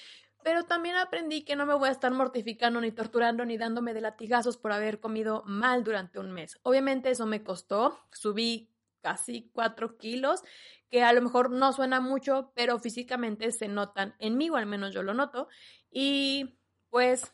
pero 0.43 0.65
también 0.65 0.97
aprendí 0.97 1.45
que 1.45 1.57
no 1.57 1.67
me 1.67 1.75
voy 1.75 1.89
a 1.89 1.93
estar 1.93 2.13
mortificando, 2.13 2.81
ni 2.81 2.93
torturando, 2.93 3.45
ni 3.45 3.59
dándome 3.59 3.95
de 3.95 4.01
latigazos 4.01 4.57
por 4.57 4.73
haber 4.73 5.01
comido 5.01 5.43
mal 5.47 5.85
durante 5.85 6.19
un 6.19 6.31
mes. 6.33 6.59
Obviamente 6.63 7.11
eso 7.11 7.27
me 7.27 7.43
costó, 7.43 7.99
subí 8.13 8.71
casi 9.03 9.51
cuatro 9.53 9.97
kilos, 9.97 10.43
que 10.91 11.03
a 11.03 11.13
lo 11.13 11.23
mejor 11.23 11.51
no 11.51 11.73
suena 11.73 12.01
mucho, 12.01 12.53
pero 12.55 12.79
físicamente 12.79 13.51
se 13.53 13.69
notan 13.69 14.15
en 14.19 14.37
mí, 14.37 14.51
o 14.51 14.57
al 14.57 14.67
menos 14.67 14.93
yo 14.93 15.03
lo 15.03 15.15
noto, 15.15 15.49
y 15.91 16.59
pues 16.91 17.33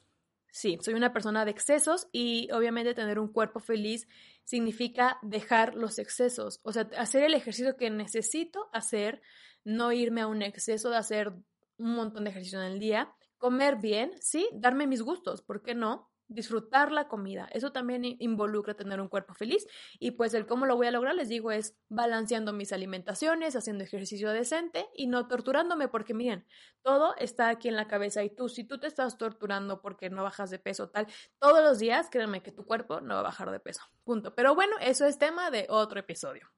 Sí, 0.57 0.79
soy 0.81 0.95
una 0.95 1.13
persona 1.13 1.45
de 1.45 1.51
excesos 1.51 2.09
y 2.13 2.51
obviamente 2.51 2.95
tener 2.95 3.19
un 3.19 3.31
cuerpo 3.31 3.61
feliz 3.61 4.09
significa 4.43 5.19
dejar 5.21 5.75
los 5.75 5.99
excesos, 5.99 6.61
o 6.63 6.73
sea, 6.73 6.89
hacer 6.97 7.25
el 7.25 7.35
ejercicio 7.35 7.77
que 7.77 7.91
necesito 7.91 8.71
hacer, 8.73 9.21
no 9.65 9.93
irme 9.93 10.23
a 10.23 10.27
un 10.27 10.41
exceso 10.41 10.89
de 10.89 10.97
hacer 10.97 11.35
un 11.77 11.95
montón 11.95 12.25
de 12.25 12.31
ejercicio 12.31 12.59
en 12.63 12.73
el 12.73 12.79
día, 12.79 13.13
comer 13.37 13.77
bien, 13.77 14.13
sí, 14.19 14.49
darme 14.55 14.87
mis 14.87 15.03
gustos, 15.03 15.43
¿por 15.43 15.61
qué 15.61 15.75
no? 15.75 16.11
Disfrutar 16.29 16.93
la 16.93 17.09
comida. 17.09 17.49
Eso 17.53 17.73
también 17.73 18.05
involucra 18.05 18.75
tener 18.75 19.01
un 19.01 19.09
cuerpo 19.09 19.35
feliz 19.35 19.67
y 19.99 20.13
pues 20.13 20.35
el 20.35 20.47
cómo 20.47 20.67
lo 20.67 20.77
voy 20.77 20.87
a 20.87 20.91
lograr, 20.91 21.15
les 21.15 21.29
digo, 21.29 21.51
es 21.51 21.77
balanceando 21.89 22.53
mis 22.53 22.73
alimentaciones, 22.73 23.57
haciendo 23.57 23.85
ejercicio 23.85 24.31
decente 24.31 24.89
y 24.95 25.07
no 25.07 25.29
torturándome 25.29 25.89
porque 25.89 26.15
miren, 26.15 26.47
todo 26.83 27.15
está 27.17 27.49
aquí 27.49 27.69
en 27.69 27.77
la 27.77 27.87
cabeza 27.89 28.23
y 28.25 28.31
tú, 28.31 28.49
si 28.49 28.65
tú 28.65 28.79
te 28.79 28.87
estás 28.87 29.19
torturando 29.19 29.81
porque 29.81 30.11
no 30.11 30.23
bajas 30.23 30.51
de 30.51 30.59
peso 30.59 30.89
tal, 30.89 31.07
todos 31.39 31.63
los 31.63 31.79
días, 31.79 32.09
créanme 32.11 32.43
que 32.43 32.53
tu 32.53 32.65
cuerpo 32.65 33.01
no 33.01 33.15
va 33.15 33.21
a 33.21 33.25
bajar 33.25 33.51
de 33.51 33.61
peso. 33.61 33.83
Punto. 34.05 34.35
Pero 34.35 34.55
bueno, 34.55 34.77
eso 34.81 35.07
es 35.07 35.19
tema 35.19 35.51
de 35.51 35.67
otro 35.69 36.01
episodio. 36.01 36.51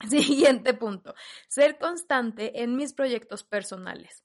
Siguiente 0.08 0.74
punto, 0.74 1.14
ser 1.48 1.78
constante 1.78 2.62
en 2.62 2.76
mis 2.76 2.92
proyectos 2.94 3.44
personales. 3.44 4.24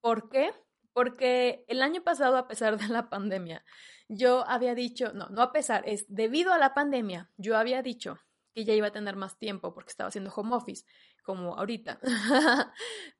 ¿Por 0.00 0.28
qué? 0.28 0.52
Porque 0.96 1.62
el 1.68 1.82
año 1.82 2.02
pasado, 2.02 2.38
a 2.38 2.48
pesar 2.48 2.78
de 2.78 2.88
la 2.88 3.10
pandemia, 3.10 3.62
yo 4.08 4.48
había 4.48 4.74
dicho, 4.74 5.12
no, 5.12 5.28
no 5.28 5.42
a 5.42 5.52
pesar, 5.52 5.82
es 5.86 6.06
debido 6.08 6.54
a 6.54 6.58
la 6.58 6.72
pandemia, 6.72 7.30
yo 7.36 7.58
había 7.58 7.82
dicho 7.82 8.18
que 8.54 8.64
ya 8.64 8.72
iba 8.72 8.86
a 8.86 8.92
tener 8.92 9.14
más 9.14 9.38
tiempo 9.38 9.74
porque 9.74 9.90
estaba 9.90 10.08
haciendo 10.08 10.32
home 10.34 10.56
office, 10.56 10.86
como 11.22 11.54
ahorita, 11.58 12.00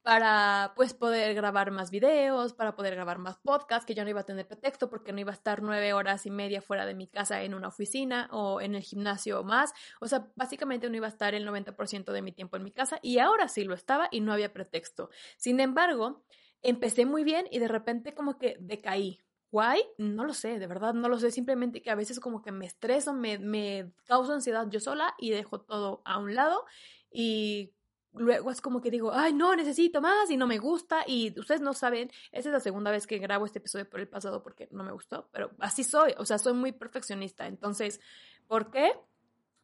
para 0.03 0.73
pues 0.75 0.95
poder 0.95 1.35
grabar 1.35 1.71
más 1.71 1.91
videos, 1.91 2.55
para 2.55 2.75
poder 2.75 2.95
grabar 2.95 3.19
más 3.19 3.37
podcasts, 3.37 3.85
que 3.85 3.95
ya 3.95 4.05
no 4.05 4.09
iba 4.09 4.21
a 4.21 4.25
tener 4.25 4.49
pretexto 4.49 4.89
porque 4.89 5.13
no 5.13 5.21
iba 5.21 5.33
a 5.33 5.35
estar 5.35 5.61
nueve 5.61 5.93
horas 5.93 6.25
y 6.25 6.31
media 6.31 6.63
fuera 6.63 6.87
de 6.87 6.95
mi 6.95 7.09
casa 7.09 7.43
en 7.43 7.53
una 7.53 7.69
oficina 7.69 8.31
o 8.33 8.63
en 8.63 8.75
el 8.75 8.85
gimnasio 8.85 9.41
o 9.41 9.45
más. 9.45 9.75
O 10.01 10.09
sea, 10.09 10.33
básicamente 10.35 10.89
no 10.89 10.97
iba 10.97 11.09
a 11.09 11.11
estar 11.11 11.35
el 11.35 11.47
90% 11.47 12.11
de 12.11 12.23
mi 12.23 12.33
tiempo 12.33 12.57
en 12.57 12.63
mi 12.63 12.73
casa 12.73 12.99
y 13.03 13.19
ahora 13.19 13.49
sí 13.49 13.65
lo 13.65 13.75
estaba 13.75 14.09
y 14.11 14.21
no 14.21 14.33
había 14.33 14.55
pretexto. 14.55 15.11
Sin 15.37 15.61
embargo, 15.61 16.25
empecé 16.63 17.07
muy 17.07 17.25
bien 17.25 17.47
y 17.51 17.59
de 17.59 17.69
repente 17.69 18.15
como 18.15 18.39
que 18.39 18.57
decaí. 18.61 19.21
¿Why? 19.53 19.83
No 19.97 20.25
lo 20.25 20.35
sé, 20.35 20.59
de 20.59 20.67
verdad 20.67 20.93
no 20.93 21.09
lo 21.09 21.19
sé. 21.19 21.31
Simplemente 21.31 21.81
que 21.83 21.91
a 21.91 21.95
veces 21.95 22.21
como 22.21 22.43
que 22.43 22.53
me 22.53 22.67
estreso, 22.67 23.13
me, 23.13 23.39
me 23.39 23.93
causo 24.05 24.33
ansiedad 24.33 24.69
yo 24.69 24.81
sola 24.81 25.15
y 25.19 25.31
dejo 25.31 25.61
todo 25.61 26.03
a 26.05 26.19
un 26.19 26.35
lado 26.35 26.65
y 27.11 27.73
luego 28.19 28.51
es 28.51 28.61
como 28.61 28.81
que 28.81 28.91
digo, 28.91 29.13
ay, 29.13 29.33
no, 29.33 29.55
necesito 29.55 30.01
más 30.01 30.31
y 30.31 30.37
no 30.37 30.47
me 30.47 30.59
gusta. 30.59 31.05
Y 31.07 31.39
ustedes 31.39 31.61
no 31.61 31.73
saben, 31.73 32.11
esa 32.33 32.49
es 32.49 32.53
la 32.53 32.61
segunda 32.61 32.91
vez 32.91 33.07
que 33.07 33.19
grabo 33.19 33.47
este 33.47 33.59
episodio 33.59 33.89
por 33.89 34.01
el 34.01 34.09
pasado 34.09 34.43
porque 34.43 34.69
no 34.71 34.85
me 34.85 34.93
gustó, 34.93 35.29
pero 35.33 35.51
así 35.61 35.85
soy, 35.85 36.15
o 36.19 36.25
sea, 36.25 36.39
soy 36.39 36.55
muy 36.55 36.73
perfeccionista. 36.73 37.47
Entonces, 37.47 38.01
¿por 38.47 38.71
qué? 38.71 38.93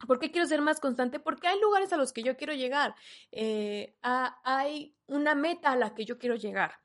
¿Por 0.07 0.19
qué 0.19 0.31
quiero 0.31 0.47
ser 0.47 0.61
más 0.61 0.79
constante? 0.79 1.19
Porque 1.19 1.47
hay 1.47 1.59
lugares 1.59 1.93
a 1.93 1.97
los 1.97 2.11
que 2.11 2.23
yo 2.23 2.35
quiero 2.35 2.53
llegar. 2.53 2.95
Eh, 3.31 3.95
hay 4.01 4.95
una 5.07 5.33
meta 5.33 5.71
a 5.71 5.77
la 5.77 5.93
que 5.93 6.05
yo 6.05 6.17
quiero 6.17 6.35
llegar. 6.35 6.82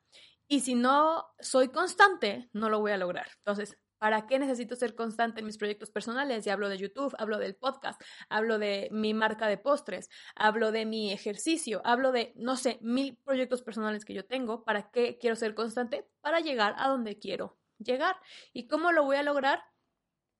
Y 0.51 0.61
si 0.61 0.73
no 0.73 1.27
soy 1.39 1.69
constante, 1.69 2.49
no 2.53 2.69
lo 2.69 2.79
voy 2.79 2.91
a 2.91 2.97
lograr. 2.97 3.27
Entonces, 3.37 3.77
¿para 3.99 4.25
qué 4.25 4.39
necesito 4.39 4.75
ser 4.75 4.95
constante 4.95 5.41
en 5.41 5.45
mis 5.45 5.59
proyectos 5.59 5.91
personales? 5.91 6.47
Y 6.47 6.49
hablo 6.49 6.69
de 6.69 6.79
YouTube, 6.79 7.13
hablo 7.19 7.37
del 7.37 7.55
podcast, 7.55 8.01
hablo 8.29 8.57
de 8.57 8.89
mi 8.91 9.13
marca 9.13 9.47
de 9.47 9.59
postres, 9.59 10.09
hablo 10.33 10.71
de 10.71 10.87
mi 10.87 11.13
ejercicio, 11.13 11.83
hablo 11.85 12.11
de, 12.11 12.33
no 12.35 12.57
sé, 12.57 12.79
mil 12.81 13.15
proyectos 13.17 13.61
personales 13.61 14.05
que 14.05 14.15
yo 14.15 14.25
tengo. 14.25 14.63
¿Para 14.63 14.89
qué 14.89 15.19
quiero 15.19 15.35
ser 15.35 15.53
constante? 15.53 16.09
Para 16.21 16.39
llegar 16.39 16.73
a 16.79 16.87
donde 16.87 17.19
quiero 17.19 17.59
llegar. 17.77 18.15
¿Y 18.51 18.67
cómo 18.67 18.91
lo 18.91 19.03
voy 19.03 19.17
a 19.17 19.23
lograr? 19.23 19.61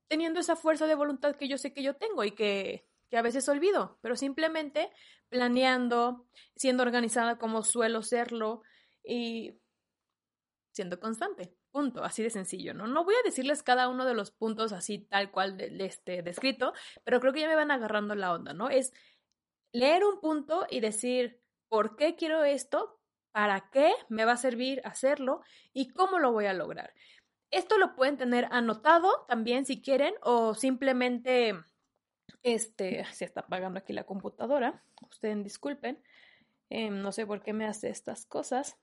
Teniendo 0.07 0.39
esa 0.39 0.55
fuerza 0.55 0.87
de 0.87 0.95
voluntad 0.95 1.35
que 1.35 1.47
yo 1.47 1.59
sé 1.59 1.71
que 1.71 1.83
yo 1.83 1.97
tengo 1.97 2.23
y 2.23 2.31
que, 2.31 2.87
que 3.11 3.17
a 3.17 3.21
veces 3.21 3.47
olvido, 3.47 3.99
pero 4.01 4.15
simplemente 4.15 4.89
planeando, 5.29 6.25
siendo 6.55 6.81
organizada 6.81 7.37
como 7.37 7.61
suelo 7.61 8.01
serlo 8.01 8.63
y 9.03 9.59
siendo 10.71 10.99
constante. 10.99 11.53
Punto, 11.71 12.03
así 12.03 12.23
de 12.23 12.29
sencillo, 12.29 12.73
¿no? 12.73 12.87
No 12.87 13.03
voy 13.03 13.15
a 13.15 13.23
decirles 13.25 13.63
cada 13.63 13.89
uno 13.89 14.05
de 14.05 14.13
los 14.13 14.31
puntos 14.31 14.71
así 14.71 14.99
tal 14.99 15.31
cual 15.31 15.59
este 15.61 16.23
descrito, 16.23 16.73
pero 17.03 17.19
creo 17.19 17.33
que 17.33 17.41
ya 17.41 17.47
me 17.47 17.55
van 17.55 17.71
agarrando 17.71 18.15
la 18.15 18.33
onda, 18.33 18.53
¿no? 18.53 18.69
Es 18.69 18.93
leer 19.71 20.03
un 20.03 20.19
punto 20.19 20.65
y 20.69 20.79
decir, 20.79 21.41
¿por 21.67 21.95
qué 21.95 22.15
quiero 22.15 22.43
esto? 22.43 22.99
¿Para 23.31 23.69
qué 23.69 23.91
me 24.09 24.25
va 24.25 24.33
a 24.33 24.37
servir 24.37 24.81
hacerlo? 24.83 25.41
¿Y 25.73 25.89
cómo 25.89 26.17
lo 26.19 26.31
voy 26.31 26.47
a 26.47 26.53
lograr? 26.53 26.93
Esto 27.51 27.77
lo 27.77 27.95
pueden 27.95 28.17
tener 28.17 28.47
anotado 28.51 29.25
también 29.27 29.65
si 29.65 29.81
quieren 29.81 30.13
o 30.21 30.53
simplemente, 30.53 31.55
este, 32.43 33.05
se 33.11 33.25
está 33.25 33.41
apagando 33.41 33.79
aquí 33.79 33.93
la 33.93 34.05
computadora, 34.05 34.83
ustedes 35.09 35.43
disculpen, 35.43 36.01
em, 36.69 37.01
no 37.01 37.11
sé 37.11 37.25
por 37.25 37.41
qué 37.41 37.53
me 37.53 37.65
hace 37.65 37.89
estas 37.89 38.25
cosas, 38.25 38.77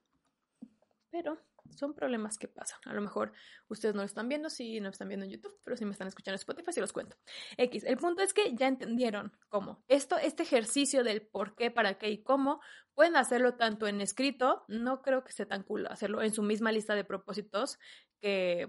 pero 1.10 1.38
son 1.70 1.94
problemas 1.94 2.38
que 2.38 2.48
pasan. 2.48 2.78
A 2.84 2.94
lo 2.94 3.00
mejor 3.00 3.32
ustedes 3.68 3.94
no 3.94 4.02
lo 4.02 4.06
están 4.06 4.28
viendo 4.28 4.50
si 4.50 4.80
no 4.80 4.84
lo 4.84 4.90
están 4.90 5.08
viendo 5.08 5.24
en 5.24 5.32
YouTube, 5.32 5.58
pero 5.64 5.76
si 5.76 5.84
me 5.84 5.92
están 5.92 6.08
escuchando 6.08 6.34
en 6.34 6.40
Spotify, 6.40 6.72
sí 6.72 6.80
los 6.80 6.92
cuento. 6.92 7.16
X, 7.56 7.84
el 7.84 7.96
punto 7.96 8.22
es 8.22 8.32
que 8.32 8.54
ya 8.54 8.68
entendieron 8.68 9.32
cómo. 9.48 9.84
Esto, 9.88 10.16
este 10.18 10.42
ejercicio 10.42 11.04
del 11.04 11.22
por 11.22 11.54
qué, 11.54 11.70
para 11.70 11.98
qué 11.98 12.10
y 12.10 12.22
cómo, 12.22 12.60
pueden 12.94 13.16
hacerlo 13.16 13.54
tanto 13.54 13.86
en 13.86 14.00
escrito, 14.00 14.64
no 14.68 15.02
creo 15.02 15.22
que 15.22 15.32
sea 15.32 15.46
tan 15.46 15.62
cool 15.62 15.86
hacerlo 15.86 16.22
en 16.22 16.32
su 16.32 16.42
misma 16.42 16.72
lista 16.72 16.94
de 16.94 17.04
propósitos 17.04 17.78
que 18.20 18.68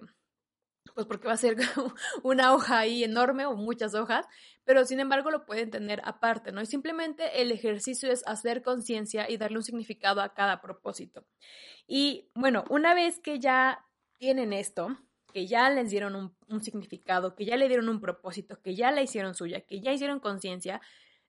pues 0.94 1.08
porque 1.08 1.28
va 1.28 1.34
a 1.34 1.38
ser 1.38 1.56
una 2.24 2.54
hoja 2.54 2.80
ahí 2.80 3.04
enorme 3.04 3.46
o 3.46 3.56
muchas 3.56 3.96
hojas, 3.96 4.26
pero 4.66 4.86
sin 4.86 5.00
embargo 5.00 5.32
lo 5.32 5.46
pueden 5.46 5.72
tener 5.72 6.02
aparte, 6.04 6.52
¿no? 6.52 6.62
Y 6.62 6.66
simplemente 6.66 7.42
el 7.42 7.52
ejercicio 7.52 8.12
es 8.12 8.24
hacer 8.28 8.62
conciencia 8.62 9.30
y 9.30 9.38
darle 9.38 9.58
un 9.58 9.64
significado 9.64 10.22
a 10.22 10.34
cada 10.34 10.62
propósito. 10.62 11.26
Y 11.88 12.30
bueno, 12.36 12.66
una 12.70 12.94
vez 12.94 13.20
que 13.20 13.40
ya 13.40 13.86
tienen 14.18 14.54
esto, 14.54 14.98
que 15.34 15.48
ya 15.48 15.70
les 15.70 15.90
dieron 15.92 16.36
un, 16.50 16.62
significado, 16.62 17.36
que 17.36 17.46
ya 17.46 17.58
le 17.58 17.68
dieron 17.68 17.90
un 17.90 18.02
propósito, 18.02 18.62
que 18.62 18.76
ya 18.76 18.92
la 18.92 19.02
hicieron 19.02 19.36
suya, 19.36 19.62
que 19.62 19.82
ya 19.82 19.92
hicieron 19.92 20.20
conciencia, 20.20 20.82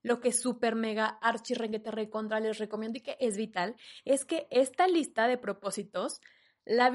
lo 0.02 0.20
que 0.20 0.32
super 0.32 0.74
mega 0.76 1.06
archi 1.20 1.54
reguete 1.54 1.90
recontra 1.90 2.40
les 2.40 2.58
recomiendo 2.58 2.98
y 2.98 3.02
que 3.02 3.16
es 3.20 3.36
vital 3.36 3.76
es 4.04 4.24
que 4.24 4.46
esta 4.50 4.86
lista 4.86 5.26
de 5.26 5.36
propósitos 5.38 6.20
la 6.64 6.90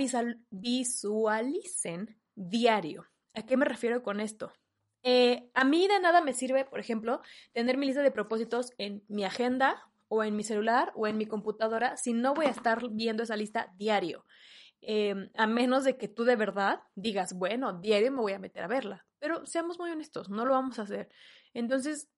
visualicen 0.49 2.17
diario. 2.35 3.07
¿A 3.33 3.45
qué 3.45 3.57
me 3.57 3.65
refiero 3.65 4.03
con 4.03 4.19
esto? 4.19 4.53
Eh, 5.03 5.49
a 5.53 5.65
mí 5.65 5.87
de 5.87 5.99
nada 5.99 6.21
me 6.21 6.33
sirve, 6.33 6.65
por 6.65 6.79
ejemplo, 6.79 7.21
tener 7.51 7.77
mi 7.77 7.85
lista 7.85 8.01
de 8.01 8.11
propósitos 8.11 8.71
en 8.77 9.03
mi 9.07 9.25
agenda 9.25 9.91
o 10.07 10.23
en 10.23 10.35
mi 10.35 10.43
celular 10.43 10.93
o 10.95 11.07
en 11.07 11.17
mi 11.17 11.25
computadora 11.25 11.97
si 11.97 12.13
no 12.13 12.33
voy 12.33 12.45
a 12.45 12.51
estar 12.51 12.89
viendo 12.91 13.23
esa 13.23 13.35
lista 13.35 13.73
diario. 13.77 14.25
Em, 14.81 15.29
a 15.35 15.47
menos 15.47 15.85
de 15.85 15.97
que 15.97 16.07
tú 16.07 16.23
de 16.25 16.35
verdad 16.35 16.81
digas, 16.95 17.33
bueno, 17.33 17.73
diario 17.79 18.11
me 18.11 18.21
voy 18.21 18.33
a 18.33 18.39
meter 18.39 18.63
a 18.63 18.67
verla. 18.67 19.05
Pero 19.19 19.45
seamos 19.45 19.79
muy 19.79 19.91
honestos, 19.91 20.29
no 20.29 20.45
lo 20.45 20.53
vamos 20.53 20.79
a 20.79 20.83
hacer. 20.83 21.09
Entonces, 21.53 22.09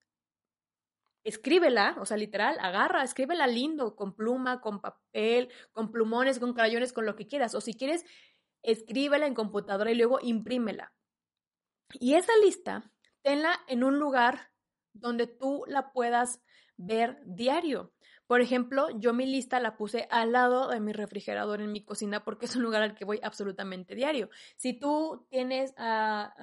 escríbela, 1.23 1.95
o 1.99 2.06
sea, 2.06 2.17
literal, 2.17 2.58
agarra, 2.60 3.04
escríbela 3.04 3.47
lindo, 3.47 3.95
con 3.95 4.15
pluma, 4.15 4.62
con 4.62 4.80
papel, 4.80 5.49
con 5.73 5.91
plumones, 5.91 6.39
con 6.39 6.54
crayones, 6.54 6.93
con 6.93 7.06
lo 7.06 7.15
que 7.15 7.28
quieras. 7.28 7.56
O 7.56 7.62
si 7.62 7.75
quieres 7.75 8.06
escríbela 8.65 9.28
en 9.28 9.34
computadora 9.34 9.91
y 9.91 9.95
luego 9.95 10.19
imprímela. 10.21 10.93
Y 11.93 12.15
esa 12.15 12.34
lista, 12.43 12.91
tenla 13.21 13.60
en 13.67 13.84
un 13.84 13.99
lugar 13.99 14.51
donde 14.93 15.28
tú 15.28 15.63
la 15.67 15.91
puedas 15.91 16.41
ver 16.78 17.19
diario. 17.25 17.93
Por 18.28 18.41
ejemplo, 18.41 18.88
yo 18.97 19.13
mi 19.13 19.28
lista 19.28 19.60
la 19.60 19.78
puse 19.78 20.08
al 20.10 20.32
lado 20.32 20.69
de 20.69 20.80
mi 20.80 20.93
refrigerador 20.93 21.62
en 21.62 21.71
mi 21.71 21.86
cocina 21.86 22.23
porque 22.23 22.45
es 22.45 22.56
un 22.56 22.63
lugar 22.63 22.82
al 22.82 22.95
que 22.95 23.06
voy 23.06 23.19
absolutamente 23.21 23.95
diario. 23.95 24.30
Si 24.58 24.73
tú 24.73 25.28
tienes 25.30 25.73
ah, 25.78 26.34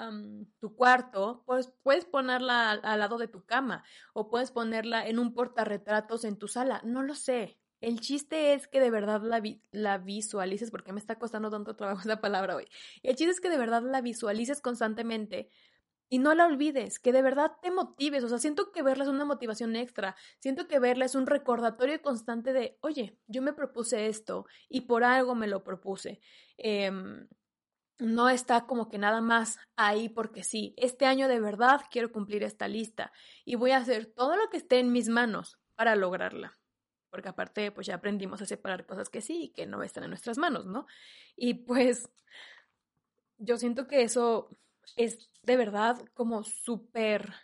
tu 0.61 0.76
cuarto, 0.76 1.42
pues 1.46 1.72
puedes 1.82 2.04
ponerla 2.04 2.70
al, 2.70 2.80
al, 2.85 3.00
lado 3.00 3.18
de 3.18 3.28
tu 3.28 3.44
cama 3.44 3.85
o 4.12 4.30
puedes 4.30 4.52
ponerla 4.52 5.06
en 5.06 5.18
un 5.18 5.35
portarretratos 5.35 6.24
en 6.24 6.38
tu 6.38 6.46
sala. 6.46 6.80
No 6.85 7.02
lo 7.02 7.14
sé. 7.14 7.58
El 7.83 7.99
chiste 7.99 8.55
es 8.55 8.68
que 8.68 8.79
de 8.79 8.90
verdad 8.90 9.23
la, 9.73 9.99
visualices, 9.99 10.71
porque 10.71 10.92
me 10.92 11.01
está 11.01 11.18
costando 11.18 11.51
tanto 11.51 11.75
trabajo 11.75 12.01
esa 12.09 12.21
palabra 12.21 12.55
hoy. 12.55 12.68
El 13.03 13.16
chiste 13.16 13.33
es 13.33 13.40
que 13.40 13.51
de 13.51 13.59
verdad 13.59 13.83
la 13.83 14.01
visualices 14.01 14.61
constantemente 14.62 15.51
y 16.09 16.21
no 16.21 16.33
la 16.35 16.47
olvides, 16.47 17.01
que 17.01 17.12
de 17.12 17.23
verdad 17.23 17.53
te 17.61 17.73
motives. 17.73 18.23
O 18.23 18.29
sea, 18.29 18.38
siento 18.38 18.71
que 18.71 18.83
verla 18.83 19.03
es 19.03 19.11
una 19.11 19.25
motivación 19.25 19.75
extra. 19.75 20.14
Siento 20.38 20.68
que 20.68 20.79
verla 20.79 21.07
es 21.07 21.16
un 21.16 21.27
recordatorio 21.27 22.01
constante 22.03 22.53
de, 22.53 22.79
oye, 22.83 23.18
yo 23.27 23.42
me 23.42 23.53
propuse 23.53 24.07
esto 24.07 24.47
y 24.68 24.83
por 24.83 25.03
algo 25.03 25.35
me 25.35 25.49
lo 25.49 25.64
propuse. 25.64 26.21
Em, 26.59 27.27
no 27.99 28.29
está 28.29 28.66
como 28.66 28.88
que 28.88 28.99
nada 28.99 29.21
más 29.21 29.59
ahí 29.75 30.09
porque 30.09 30.45
sí. 30.45 30.73
Este 30.77 31.07
año 31.07 31.27
de 31.27 31.40
verdad 31.40 31.81
quiero 31.90 32.12
cumplir 32.12 32.45
esta 32.45 32.68
lista 32.68 33.12
y 33.45 33.57
voy 33.57 33.73
a 33.73 33.79
hacer 33.79 34.07
todo 34.07 34.37
lo 34.37 34.51
que 34.51 34.59
esté 34.59 34.79
en 34.79 34.92
mis 34.92 35.09
manos 35.09 35.59
para 35.75 35.97
lograrla 35.97 36.62
porque 37.12 37.29
aparte 37.29 37.70
pues 37.70 37.87
ya 37.87 37.96
aprendimos 37.96 38.40
a 38.40 38.46
separar 38.46 38.87
cosas 38.87 39.11
que 39.11 39.20
sí 39.20 39.44
y 39.44 39.48
que 39.51 39.66
no 39.66 39.83
están 39.83 40.05
en 40.05 40.11
nuestras 40.11 40.38
manos, 40.38 40.64
¿no? 40.64 40.87
Y 41.37 41.53
pues 41.53 42.09
yo 43.37 43.59
siento 43.59 43.87
que 43.87 44.01
eso 44.03 44.48
es 44.96 45.31
de 45.42 45.59
verdad 45.59 46.03
como 46.14 46.42
súper 46.42 47.35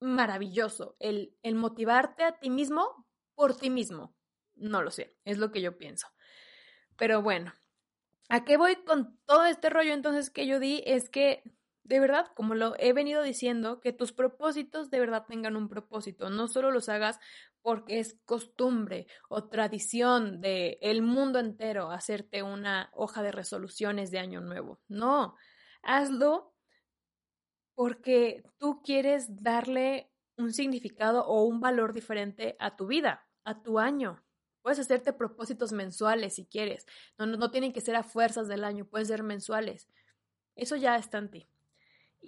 maravilloso, 0.00 0.96
el, 0.98 1.36
el 1.44 1.54
motivarte 1.54 2.24
a 2.24 2.40
ti 2.40 2.50
mismo 2.50 3.06
por 3.36 3.56
ti 3.56 3.70
mismo. 3.70 4.16
No 4.56 4.82
lo 4.82 4.90
sé, 4.90 5.16
es 5.24 5.38
lo 5.38 5.52
que 5.52 5.60
yo 5.60 5.78
pienso. 5.78 6.08
Pero 6.96 7.22
bueno, 7.22 7.52
¿a 8.28 8.44
qué 8.44 8.56
voy 8.56 8.82
con 8.82 9.16
todo 9.26 9.44
este 9.44 9.70
rollo 9.70 9.94
entonces 9.94 10.28
que 10.30 10.48
yo 10.48 10.58
di? 10.58 10.82
Es 10.86 11.08
que 11.08 11.44
de 11.84 12.00
verdad, 12.00 12.26
como 12.34 12.54
lo 12.54 12.74
he 12.78 12.92
venido 12.92 13.22
diciendo, 13.22 13.80
que 13.80 13.92
tus 13.94 14.12
propósitos 14.12 14.90
de 14.90 15.00
verdad 15.00 15.24
tengan 15.26 15.56
un 15.56 15.68
propósito, 15.68 16.28
no 16.28 16.46
solo 16.46 16.70
los 16.70 16.88
hagas 16.90 17.18
porque 17.62 17.98
es 17.98 18.18
costumbre 18.24 19.06
o 19.28 19.48
tradición 19.48 20.40
de 20.40 20.78
el 20.82 21.02
mundo 21.02 21.38
entero 21.38 21.90
hacerte 21.90 22.42
una 22.42 22.90
hoja 22.94 23.22
de 23.22 23.32
resoluciones 23.32 24.10
de 24.10 24.18
año 24.18 24.40
nuevo. 24.40 24.80
No, 24.88 25.34
hazlo 25.82 26.54
porque 27.74 28.42
tú 28.58 28.82
quieres 28.82 29.42
darle 29.42 30.10
un 30.36 30.52
significado 30.52 31.26
o 31.26 31.44
un 31.44 31.60
valor 31.60 31.92
diferente 31.92 32.56
a 32.58 32.76
tu 32.76 32.86
vida, 32.86 33.26
a 33.44 33.62
tu 33.62 33.78
año. 33.78 34.22
Puedes 34.62 34.78
hacerte 34.78 35.12
propósitos 35.12 35.72
mensuales 35.72 36.34
si 36.34 36.46
quieres. 36.46 36.86
No, 37.16 37.26
no, 37.26 37.38
no 37.38 37.50
tienen 37.50 37.72
que 37.72 37.80
ser 37.80 37.96
a 37.96 38.02
fuerzas 38.02 38.46
del 38.48 38.64
año, 38.64 38.84
pueden 38.84 39.06
ser 39.06 39.22
mensuales. 39.22 39.88
Eso 40.54 40.76
ya 40.76 40.96
está 40.96 41.18
en 41.18 41.30
ti 41.30 41.48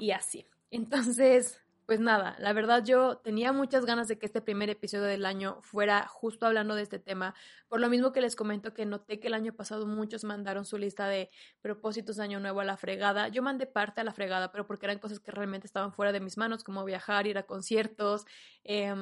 y 0.01 0.11
así. 0.13 0.47
Entonces, 0.71 1.61
pues 1.87 2.01
nada, 2.01 2.37
la 2.39 2.53
verdad 2.53 2.85
yo 2.85 3.19
tenía 3.19 3.53
muchas 3.53 3.85
ganas 3.85 4.07
de 4.07 4.17
que 4.19 4.27
este 4.27 4.41
primer 4.41 4.71
episodio 4.71 5.05
del 5.05 5.27
año 5.27 5.59
fuera 5.61 6.07
justo 6.07 6.47
hablando 6.47 6.77
de 6.77 6.83
este 6.83 7.01
tema, 7.01 7.35
por 7.69 7.81
lo 7.81 7.89
mismo 7.89 8.13
que 8.13 8.21
les 8.21 8.37
comento 8.37 8.73
que 8.73 8.87
noté 8.87 9.19
que 9.19 9.27
el 9.27 9.35
año 9.35 9.53
pasado 9.53 9.87
muchos 9.87 10.23
mandaron 10.23 10.65
su 10.65 10.79
lista 10.79 11.09
de 11.09 11.31
propósitos 11.61 12.17
de 12.17 12.23
año 12.23 12.41
nuevo 12.41 12.61
a 12.61 12.65
la 12.65 12.77
fregada. 12.77 13.29
Yo 13.29 13.43
mandé 13.43 13.67
parte 13.67 14.01
a 14.01 14.05
la 14.05 14.13
fregada, 14.13 14.53
pero 14.53 14.67
porque 14.67 14.87
eran 14.87 15.01
cosas 15.01 15.19
que 15.19 15.33
realmente 15.33 15.67
estaban 15.67 15.93
fuera 15.93 16.13
de 16.13 16.21
mis 16.21 16.39
manos, 16.39 16.63
como 16.63 16.85
viajar, 16.85 17.27
ir 17.27 17.39
a 17.39 17.43
conciertos, 17.43 18.25
eh, 18.63 18.95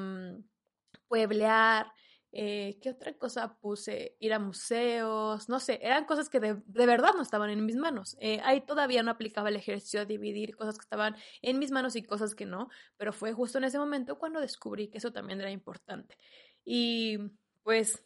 pueblear, 1.09 1.93
eh, 2.33 2.79
¿Qué 2.83 2.91
otra 2.91 3.15
cosa 3.15 3.57
puse? 3.59 4.17
Ir 4.21 4.35
a 4.35 4.39
museos, 4.39 5.49
no 5.49 5.61
sé, 5.61 5.79
eran 5.83 6.05
cosas 6.05 6.29
que 6.29 6.41
de, 6.41 6.57
verdad 6.67 7.15
no 7.15 7.23
estaban 7.23 7.51
en 7.51 7.65
mis 7.65 7.77
manos. 7.77 8.17
Eh, 8.21 8.41
ahí 8.45 8.61
todavía 8.61 9.03
no 9.03 9.11
aplicaba 9.11 9.49
el 9.49 9.57
ejercicio 9.57 10.01
de 10.01 10.07
dividir 10.07 10.55
cosas 10.57 10.77
que 10.77 10.83
estaban 10.83 11.17
en 11.41 11.59
mis 11.59 11.71
manos 11.71 11.97
y 11.97 12.03
cosas 12.03 12.35
que 12.35 12.45
no, 12.45 12.69
pero 12.99 13.13
fue 13.13 13.33
justo 13.33 13.59
en 13.59 13.65
ese 13.65 13.79
momento 13.79 14.19
cuando 14.19 14.41
descubrí 14.41 14.89
que 14.89 14.99
eso 14.99 15.13
también 15.13 15.41
era 15.41 15.51
importante. 15.51 16.19
Y 16.65 17.19
pues 17.63 18.05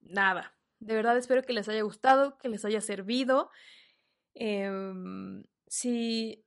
nada, 0.00 0.54
de 0.78 0.94
verdad 0.94 1.16
espero 1.16 1.42
que 1.42 1.54
les 1.54 1.68
haya 1.68 1.82
gustado, 1.82 2.36
que 2.38 2.48
les 2.48 2.64
haya 2.66 2.80
servido. 2.82 3.50
Em, 4.34 5.44
si 5.66 6.44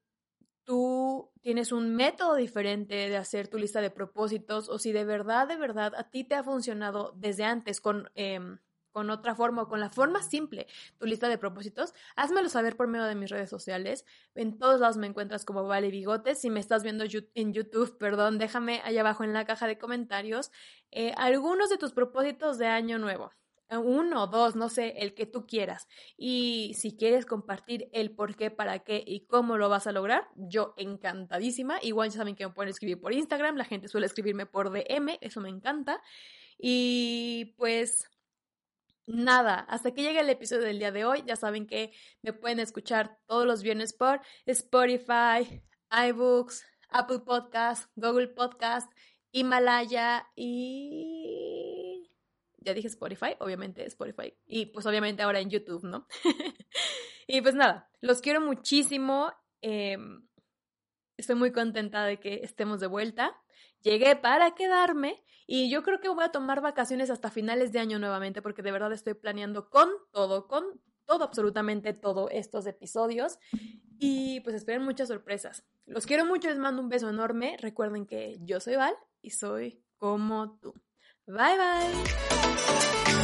tú 0.66 1.32
tienes 1.42 1.72
un 1.72 1.96
método 1.96 2.36
diferente 2.36 2.96
de 2.96 3.18
hacer 3.18 3.48
tu 3.48 3.58
lista 3.58 3.82
de 3.82 3.92
propósitos 3.92 4.68
o 4.68 4.80
si 4.80 4.92
de 4.92 5.06
verdad, 5.06 5.48
de 5.48 5.56
verdad 5.56 5.94
a 5.96 6.10
ti 6.10 6.24
te 6.24 6.36
ha 6.36 6.44
funcionado 6.44 7.14
desde 7.16 7.44
antes 7.44 7.80
con, 7.80 8.10
em, 8.16 8.58
con 8.92 9.10
otra 9.10 9.36
forma 9.36 9.64
o 9.64 9.68
con 9.68 9.80
la 9.80 9.90
forma 9.90 10.24
simple 10.24 10.68
tu 10.98 11.06
lista 11.06 11.30
de 11.30 11.38
propósitos, 11.38 11.94
házmelo 12.16 12.50
saber 12.50 12.76
por 12.76 12.88
medio 12.88 13.06
de 13.06 13.16
mis 13.16 13.30
redes 13.30 13.50
sociales. 13.50 14.06
En 14.34 14.58
todos 14.58 14.80
lados 14.80 14.98
me 14.98 15.08
encuentras 15.08 15.46
como 15.46 15.68
Vale 15.68 15.92
Bigotes. 15.92 16.40
Si 16.42 16.50
me 16.50 16.60
estás 16.60 16.84
viendo 16.84 17.04
en 17.04 17.54
YouTube, 17.54 17.98
perdón, 17.98 18.38
déjame 18.38 18.82
allá 18.84 19.02
abajo 19.02 19.24
en 19.24 19.34
la 19.34 19.46
caja 19.46 19.68
de 19.68 19.78
comentarios 19.78 20.52
eh, 20.92 21.14
algunos 21.18 21.70
de 21.70 21.78
tus 21.78 21.92
propósitos 21.94 22.58
de 22.58 22.68
año 22.68 22.98
nuevo 22.98 23.32
uno, 23.70 24.28
dos, 24.28 24.56
no 24.56 24.70
sé, 24.70 24.96
el 24.98 25.14
que 25.14 25.26
tú 25.26 25.46
quieras. 25.48 25.88
Y 26.18 26.74
si 26.78 26.96
quieres 26.96 27.26
compartir 27.26 27.90
el 27.94 28.12
por 28.12 28.36
qué, 28.36 28.52
para 28.52 28.80
qué 28.80 29.04
y 29.06 29.26
cómo 29.26 29.58
lo 29.58 29.70
vas 29.70 29.88
a 29.88 29.92
lograr, 29.92 30.28
yo 30.36 30.74
encantadísima. 30.78 31.80
Igual 31.82 32.10
ya 32.10 32.18
saben 32.18 32.36
que 32.36 32.48
me 32.48 32.54
pueden 32.54 32.70
escribir 32.70 33.00
por 33.00 33.14
Instagram, 33.14 33.56
la 33.58 33.66
gente 33.66 33.88
suele 33.88 34.08
escribirme 34.08 34.46
por 34.46 34.72
DM, 34.72 35.18
eso 35.22 35.42
me 35.42 35.50
encanta. 35.50 36.02
Y 36.58 37.56
pues 37.58 38.10
nada, 39.08 39.60
hasta 39.70 39.92
que 39.94 40.04
llegue 40.04 40.20
el 40.20 40.30
episodio 40.30 40.64
del 40.64 40.80
día 40.80 40.92
de 40.92 41.06
hoy, 41.06 41.24
ya 41.26 41.36
saben 41.36 41.68
que 41.68 41.92
me 42.22 42.34
pueden 42.34 42.60
escuchar 42.60 43.18
todos 43.28 43.46
los 43.46 43.64
viernes 43.64 43.94
por 43.94 44.22
Spotify, 44.46 45.64
iBooks, 45.92 46.66
Apple 46.90 47.20
Podcast, 47.20 47.92
Google 47.96 48.30
Podcast, 48.30 48.92
Himalaya 49.32 50.28
y... 50.36 51.65
Ya 52.66 52.74
dije 52.74 52.88
Spotify, 52.88 53.36
obviamente 53.40 53.86
Spotify. 53.86 54.34
Y 54.48 54.66
pues 54.66 54.86
obviamente 54.88 55.22
ahora 55.22 55.40
en 55.40 55.52
YouTube, 55.52 55.84
¿no? 55.84 56.08
y 57.28 57.42
pues 57.42 57.54
nada, 57.54 57.90
los 58.02 58.22
quiero 58.22 58.42
muchísimo. 58.42 59.32
Em, 59.62 60.28
estoy 61.16 61.36
muy 61.36 61.52
contenta 61.52 62.04
de 62.06 62.20
que 62.20 62.42
estemos 62.44 62.80
de 62.80 62.88
vuelta. 62.88 63.40
Llegué 63.82 64.16
para 64.16 64.56
quedarme 64.56 65.24
y 65.46 65.70
yo 65.70 65.84
creo 65.84 66.00
que 66.00 66.10
voy 66.10 66.24
a 66.24 66.32
tomar 66.32 66.62
vacaciones 66.62 67.12
hasta 67.12 67.30
finales 67.30 67.72
de 67.72 67.80
año 67.80 68.00
nuevamente 68.00 68.42
porque 68.42 68.64
de 68.64 68.72
verdad 68.72 68.92
estoy 68.92 69.14
planeando 69.14 69.70
con 69.70 69.88
todo, 70.12 70.48
con 70.48 70.64
todo, 71.06 71.24
absolutamente 71.24 71.94
todo 71.94 72.30
estos 72.32 72.66
episodios. 72.66 73.38
Y 74.00 74.40
pues 74.40 74.56
esperen 74.56 74.84
muchas 74.84 75.08
sorpresas. 75.08 75.64
Los 75.86 76.08
quiero 76.08 76.26
mucho, 76.26 76.50
les 76.50 76.58
mando 76.58 76.82
un 76.82 76.90
beso 76.90 77.10
enorme. 77.10 77.58
Recuerden 77.60 78.08
que 78.08 78.40
yo 78.42 78.60
soy 78.60 78.76
Val 78.76 78.96
y 79.22 79.30
soy 79.30 79.84
como 79.98 80.58
tú. 80.60 80.74
Bye 81.28 81.58
bye. 81.58 83.22